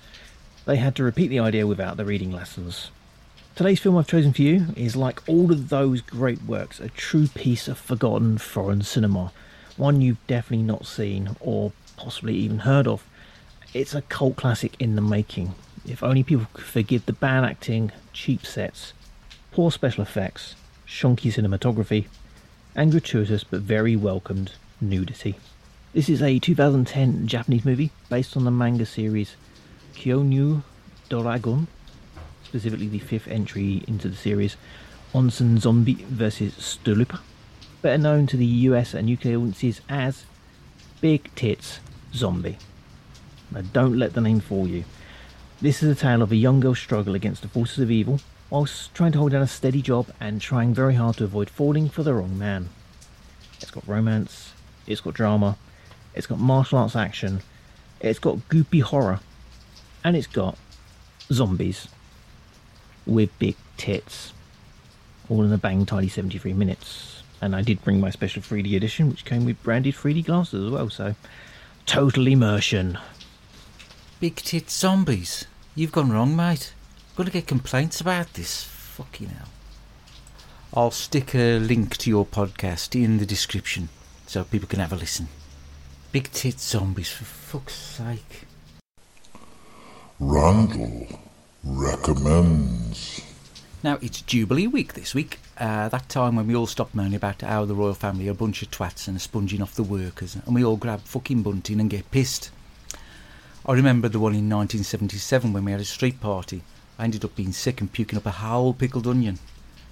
they 0.65 0.77
had 0.77 0.95
to 0.97 1.05
repeat 1.05 1.29
the 1.29 1.41
idea 1.41 1.67
without 1.67 1.97
the 1.97 2.05
reading 2.05 2.33
lessons. 2.33 2.91
Today's 3.55 3.81
film 3.81 3.97
I've 3.97 4.07
chosen 4.07 4.33
for 4.33 4.43
you 4.43 4.67
is 4.77 4.97
like 4.97 5.29
all 5.29 5.53
of 5.53 5.69
those 5.69 6.01
great 6.01 6.43
works, 6.43 6.81
a 6.81 6.89
true 6.89 7.29
piece 7.29 7.69
of 7.69 7.79
forgotten 7.79 8.39
foreign 8.39 8.83
cinema. 8.83 9.33
One 9.77 10.01
you've 10.01 10.25
definitely 10.27 10.65
not 10.65 10.87
seen 10.87 11.37
or 11.41 11.73
possibly 11.97 12.35
even 12.35 12.61
heard 12.61 12.87
of. 12.87 13.05
It's 13.73 13.95
a 13.95 14.03
cult 14.03 14.37
classic 14.37 14.75
in 14.79 14.97
the 14.97 15.03
making. 15.03 15.55
If 15.87 16.03
only 16.03 16.23
people 16.23 16.47
could 16.55 16.65
forgive 16.65 17.05
the 17.05 17.13
bad 17.13 17.45
acting, 17.45 17.93
cheap 18.13 18.47
sets, 18.47 18.95
poor 19.53 19.71
special 19.71 20.03
effects, 20.03 20.55
shonky 20.87 21.33
cinematography, 21.33 22.07
and 22.75 22.91
gratuitous 22.91 23.45
but 23.45 23.61
very 23.61 23.95
welcomed 23.95 24.53
nudity. 24.81 25.37
This 25.93 26.09
is 26.09 26.23
a 26.23 26.39
2010 26.39 27.27
Japanese 27.27 27.65
movie 27.65 27.91
based 28.09 28.37
on 28.37 28.45
the 28.45 28.51
manga 28.51 28.87
series 28.87 29.37
Kyonyu 29.95 30.63
Doragon, 31.09 31.69
specifically 32.43 32.89
the 32.89 32.99
fifth 32.99 33.29
entry 33.29 33.85
into 33.87 34.09
the 34.09 34.17
series 34.17 34.57
Onsen 35.13 35.59
Zombie 35.59 36.05
vs. 36.09 36.55
Stolupa, 36.55 37.21
better 37.83 37.99
known 37.99 38.27
to 38.27 38.37
the 38.37 38.47
US 38.47 38.95
and 38.95 39.09
UK 39.09 39.27
audiences 39.27 39.83
as 39.89 40.25
Big 41.01 41.33
Tits 41.35 41.79
Zombie. 42.15 42.57
Now 43.51 43.61
don't 43.73 43.99
let 43.99 44.15
the 44.15 44.21
name 44.23 44.41
fool 44.41 44.67
you. 44.67 44.85
This 45.65 45.83
is 45.83 45.91
a 45.91 45.99
tale 45.99 46.21
of 46.21 46.31
a 46.31 46.37
young 46.37 46.61
girl's 46.61 46.79
struggle 46.79 47.15
against 47.15 47.41
the 47.41 47.49
forces 47.49 47.79
of 47.79 47.91
evil 47.91 48.21
whilst 48.51 48.95
trying 48.95 49.13
to 49.13 49.19
hold 49.19 49.33
down 49.33 49.41
a 49.41 49.47
steady 49.47 49.81
job 49.81 50.13
and 50.21 50.39
trying 50.39 50.75
very 50.75 50.95
hard 50.95 51.17
to 51.17 51.25
avoid 51.25 51.49
falling 51.49 51.89
for 51.89 52.03
the 52.03 52.13
wrong 52.13 52.37
man. 52.37 52.69
It's 53.63 53.71
got 53.71 53.89
romance, 53.89 54.53
it's 54.87 55.01
got 55.01 55.15
drama, 55.15 55.57
it's 56.15 56.27
got 56.27 56.39
martial 56.39 56.77
arts 56.77 56.95
action, 56.95 57.41
it's 57.99 58.19
got 58.19 58.47
goopy 58.51 58.83
horror, 58.83 59.21
and 60.05 60.15
it's 60.15 60.27
got 60.27 60.59
zombies 61.33 61.89
with 63.07 63.31
big 63.39 63.57
tits. 63.79 64.35
All 65.31 65.45
in 65.45 65.53
a 65.55 65.57
bang 65.57 65.87
tidy 65.87 66.11
73 66.11 66.53
minutes. 66.53 67.23
And 67.41 67.57
I 67.57 67.63
did 67.63 67.83
bring 67.83 68.01
my 68.01 68.11
special 68.11 68.43
3D 68.43 68.77
edition, 68.77 69.09
which 69.09 69.25
came 69.25 69.47
with 69.47 69.63
branded 69.63 69.95
3D 69.95 70.27
glasses 70.27 70.67
as 70.67 70.71
well, 70.71 70.91
so 70.91 71.15
total 71.87 72.27
immersion. 72.27 72.99
Big 74.21 74.37
tit 74.37 74.69
zombies. 74.69 75.47
You've 75.77 75.91
gone 75.91 76.13
wrong, 76.13 76.37
mate. 76.37 76.73
I'm 77.11 77.17
Gonna 77.17 77.31
get 77.31 77.49
complaints 77.49 78.01
about 78.01 78.35
this. 78.35 78.63
Fucking 78.63 79.29
hell. 79.29 79.49
I'll 80.73 80.93
stick 80.93 81.35
a 81.35 81.59
link 81.59 81.97
to 81.97 82.11
your 82.11 82.25
podcast 82.25 82.95
in 82.95 83.19
the 83.19 83.27
description 83.27 83.89
so 84.27 84.45
people 84.45 84.69
can 84.69 84.79
have 84.79 84.93
a 84.93 84.97
listen. 84.97 85.27
Big 86.13 86.31
tit 86.31 86.61
zombies, 86.61 87.11
for 87.11 87.25
fuck's 87.25 87.75
sake. 87.75 88.47
Randall 90.21 91.09
recommends. 91.65 93.21
Now, 93.83 93.99
it's 94.01 94.23
Jubilee 94.23 94.69
week 94.69 94.95
this 94.95 95.13
week, 95.13 95.41
uh, 95.59 95.89
that 95.89 96.09
time 96.09 96.37
when 96.37 96.47
we 96.47 96.55
all 96.55 96.69
stopped 96.69 96.95
moaning 96.95 97.17
about 97.17 97.43
how 97.43 97.65
the 97.65 97.75
royal 97.75 97.95
family 97.95 98.29
are 98.29 98.33
a 98.33 98.35
bunch 98.35 98.63
of 98.63 98.71
twats 98.71 99.09
and 99.09 99.17
are 99.17 99.21
sponging 99.21 99.61
off 99.61 99.75
the 99.75 99.83
workers, 99.83 100.37
and 100.37 100.55
we 100.55 100.65
all 100.65 100.77
grab 100.77 101.01
fucking 101.01 101.43
bunting 101.43 101.81
and 101.81 101.91
get 101.91 102.13
pissed. 102.13 102.51
I 103.67 103.73
remember 103.73 104.09
the 104.11 104.19
one 104.19 104.35
in 104.35 104.51
1977 104.51 105.53
when 105.53 105.65
we 105.65 105.73
had 105.73 105.81
a 105.81 105.87
street 105.87 106.21
party. 106.21 106.63
I 106.99 107.05
ended 107.05 107.25
up 107.25 107.35
being 107.35 107.53
sick 107.53 107.81
and 107.81 107.91
puking 107.91 108.19
up 108.19 108.27
a 108.27 108.31
whole 108.31 108.75
pickled 108.75 109.07
onion. 109.07 109.39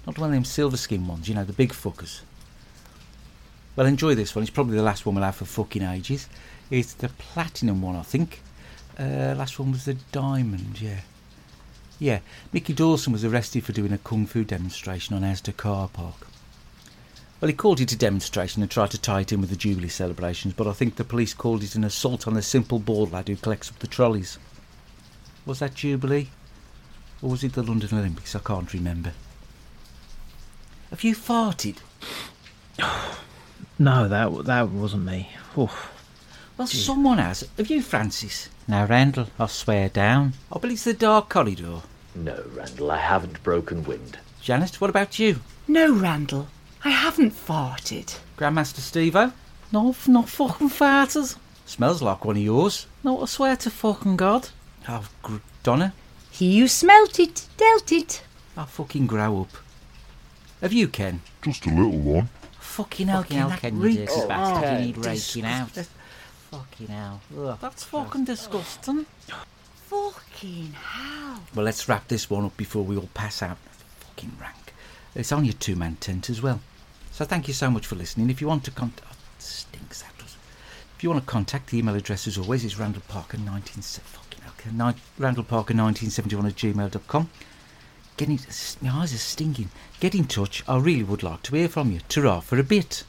Not 0.05 0.19
one 0.19 0.29
of 0.29 0.33
them 0.35 0.45
silver 0.45 0.77
skin 0.77 1.07
ones, 1.07 1.27
you 1.27 1.33
know, 1.33 1.43
the 1.43 1.53
big 1.53 1.71
fuckers. 1.71 2.21
Well, 3.75 3.87
enjoy 3.87 4.13
this 4.13 4.35
one. 4.35 4.43
It's 4.43 4.51
probably 4.51 4.77
the 4.77 4.83
last 4.83 5.05
one 5.05 5.15
we'll 5.15 5.23
have 5.23 5.37
for 5.37 5.45
fucking 5.45 5.81
ages. 5.81 6.29
It's 6.69 6.93
the 6.93 7.09
platinum 7.09 7.81
one, 7.81 7.95
I 7.95 8.03
think. 8.03 8.41
Uh, 8.99 9.33
last 9.35 9.57
one 9.57 9.71
was 9.71 9.85
the 9.85 9.95
diamond, 10.11 10.79
yeah. 10.79 10.99
Yeah, 11.97 12.19
Mickey 12.51 12.73
Dawson 12.73 13.11
was 13.11 13.25
arrested 13.25 13.63
for 13.63 13.71
doing 13.71 13.91
a 13.91 13.97
kung 13.97 14.27
fu 14.27 14.43
demonstration 14.43 15.15
on 15.15 15.23
Asda 15.23 15.55
car 15.57 15.87
park. 15.87 16.27
Well, 17.43 17.49
he 17.49 17.55
called 17.55 17.81
it 17.81 17.91
a 17.91 17.97
demonstration 17.97 18.61
and 18.61 18.71
tried 18.71 18.91
to 18.91 18.97
tie 18.97 19.19
it 19.19 19.33
in 19.33 19.41
with 19.41 19.49
the 19.49 19.57
Jubilee 19.57 19.89
celebrations, 19.89 20.53
but 20.53 20.65
I 20.65 20.71
think 20.71 20.95
the 20.95 21.03
police 21.03 21.33
called 21.33 21.61
it 21.61 21.75
an 21.75 21.83
assault 21.83 22.25
on 22.25 22.37
a 22.37 22.41
simple 22.41 22.79
board 22.79 23.11
lad 23.11 23.27
who 23.27 23.35
collects 23.35 23.69
up 23.69 23.79
the 23.79 23.87
trolleys. 23.87 24.39
Was 25.45 25.59
that 25.59 25.73
Jubilee? 25.75 26.29
Or 27.21 27.31
was 27.31 27.43
it 27.43 27.51
the 27.51 27.61
London 27.61 27.99
Olympics? 27.99 28.33
I 28.33 28.39
can't 28.39 28.73
remember. 28.73 29.11
Have 30.89 31.03
you 31.03 31.13
farted? 31.13 31.79
No, 33.77 34.07
that 34.07 34.45
that 34.45 34.69
wasn't 34.69 35.03
me. 35.03 35.27
Oof. 35.57 35.91
Well, 36.57 36.67
someone 36.67 37.17
has. 37.17 37.43
Have 37.57 37.69
you, 37.69 37.81
Francis? 37.81 38.47
Now, 38.69 38.85
Randall, 38.85 39.27
I 39.37 39.47
swear 39.47 39.89
down. 39.89 40.33
I 40.49 40.59
believe 40.59 40.75
it's 40.75 40.85
the 40.85 40.93
dark 40.93 41.27
corridor. 41.27 41.81
No, 42.15 42.41
Randall, 42.53 42.91
I 42.91 42.99
haven't 42.99 43.43
broken 43.43 43.83
wind. 43.83 44.19
Janet, 44.41 44.79
what 44.79 44.89
about 44.89 45.19
you? 45.19 45.41
No, 45.67 45.91
Randall, 45.91 46.47
I 46.85 46.89
haven't 46.89 47.31
farted. 47.33 48.17
Grandmaster 48.37 48.81
Stevo? 48.81 49.31
No, 49.71 49.95
not 50.07 50.29
fucking 50.29 50.69
farters. 50.69 51.37
Smells 51.65 52.01
like 52.01 52.25
one 52.25 52.35
of 52.37 52.41
yours. 52.43 52.87
No, 53.03 53.21
I 53.21 53.25
swear 53.25 53.55
to 53.57 53.69
fucking 53.69 54.17
God. 54.17 54.49
Oh, 54.87 55.07
gr- 55.21 55.37
Donna, 55.63 55.93
He 56.29 56.59
who 56.59 56.67
smelt 56.67 57.19
it, 57.19 57.47
dealt 57.57 57.91
it. 57.91 58.23
I'll 58.57 58.65
fucking 58.65 59.07
grow 59.07 59.41
up. 59.41 59.49
Have 60.61 60.73
you, 60.73 60.87
Ken? 60.87 61.21
Just 61.41 61.65
a 61.65 61.69
little 61.69 61.97
one. 61.99 62.29
Fucking 62.59 63.07
hell, 63.07 63.21
Fucking 63.23 63.37
hell, 63.37 63.49
that 63.49 63.59
Ken, 63.61 63.75
you 63.77 63.81
reeks. 63.81 64.13
dirty 64.15 64.27
bastard. 64.27 64.63
Oh, 64.65 64.71
You 64.79 64.85
need 64.85 64.97
raking 65.05 65.45
out. 65.45 65.69
Fucking 66.51 66.87
hell. 66.87 67.21
Ugh. 67.37 67.57
That's 67.61 67.83
fucking 67.85 68.25
disgusting. 68.25 69.05
Fucking 69.87 70.73
hell. 70.73 71.39
Well, 71.55 71.65
let's 71.65 71.87
wrap 71.87 72.07
this 72.07 72.29
one 72.29 72.45
up 72.45 72.57
before 72.57 72.83
we 72.83 72.95
all 72.97 73.09
pass 73.13 73.41
out. 73.41 73.57
Fucking 73.99 74.33
rank. 74.39 74.73
It's 75.15 75.31
only 75.31 75.49
a 75.49 75.53
two-man 75.53 75.97
tent 75.99 76.29
as 76.29 76.41
well. 76.41 76.59
So 77.13 77.25
thank 77.25 77.47
you 77.47 77.53
so 77.53 77.69
much 77.69 77.85
for 77.85 77.95
listening. 77.95 78.31
If 78.31 78.41
you 78.41 78.47
want 78.47 78.63
to 78.63 78.71
contact... 78.71 79.07
Oh, 79.07 79.15
stinks, 79.37 80.01
that. 80.01 80.09
If 80.97 81.03
you 81.03 81.11
want 81.11 81.21
to 81.23 81.29
contact, 81.29 81.69
the 81.69 81.77
email 81.77 81.93
address 81.93 82.25
as 82.25 82.39
always 82.39 82.65
is 82.65 82.73
randallparker19... 82.73 83.99
Fucking 83.99 84.39
okay, 84.49 84.71
ni- 84.71 85.23
randallparker1971 85.23 86.47
at 86.47 86.55
gmail.com. 86.55 87.29
Get 88.17 88.29
in... 88.29 88.39
My 88.81 89.01
eyes 89.01 89.13
are 89.13 89.17
stinging. 89.17 89.69
Get 89.99 90.15
in 90.15 90.25
touch. 90.25 90.63
I 90.67 90.79
really 90.79 91.03
would 91.03 91.21
like 91.21 91.43
to 91.43 91.55
hear 91.55 91.69
from 91.69 91.91
you. 91.91 91.99
Ta-ra 92.09 92.39
for 92.39 92.57
a 92.57 92.63
bit. 92.63 93.03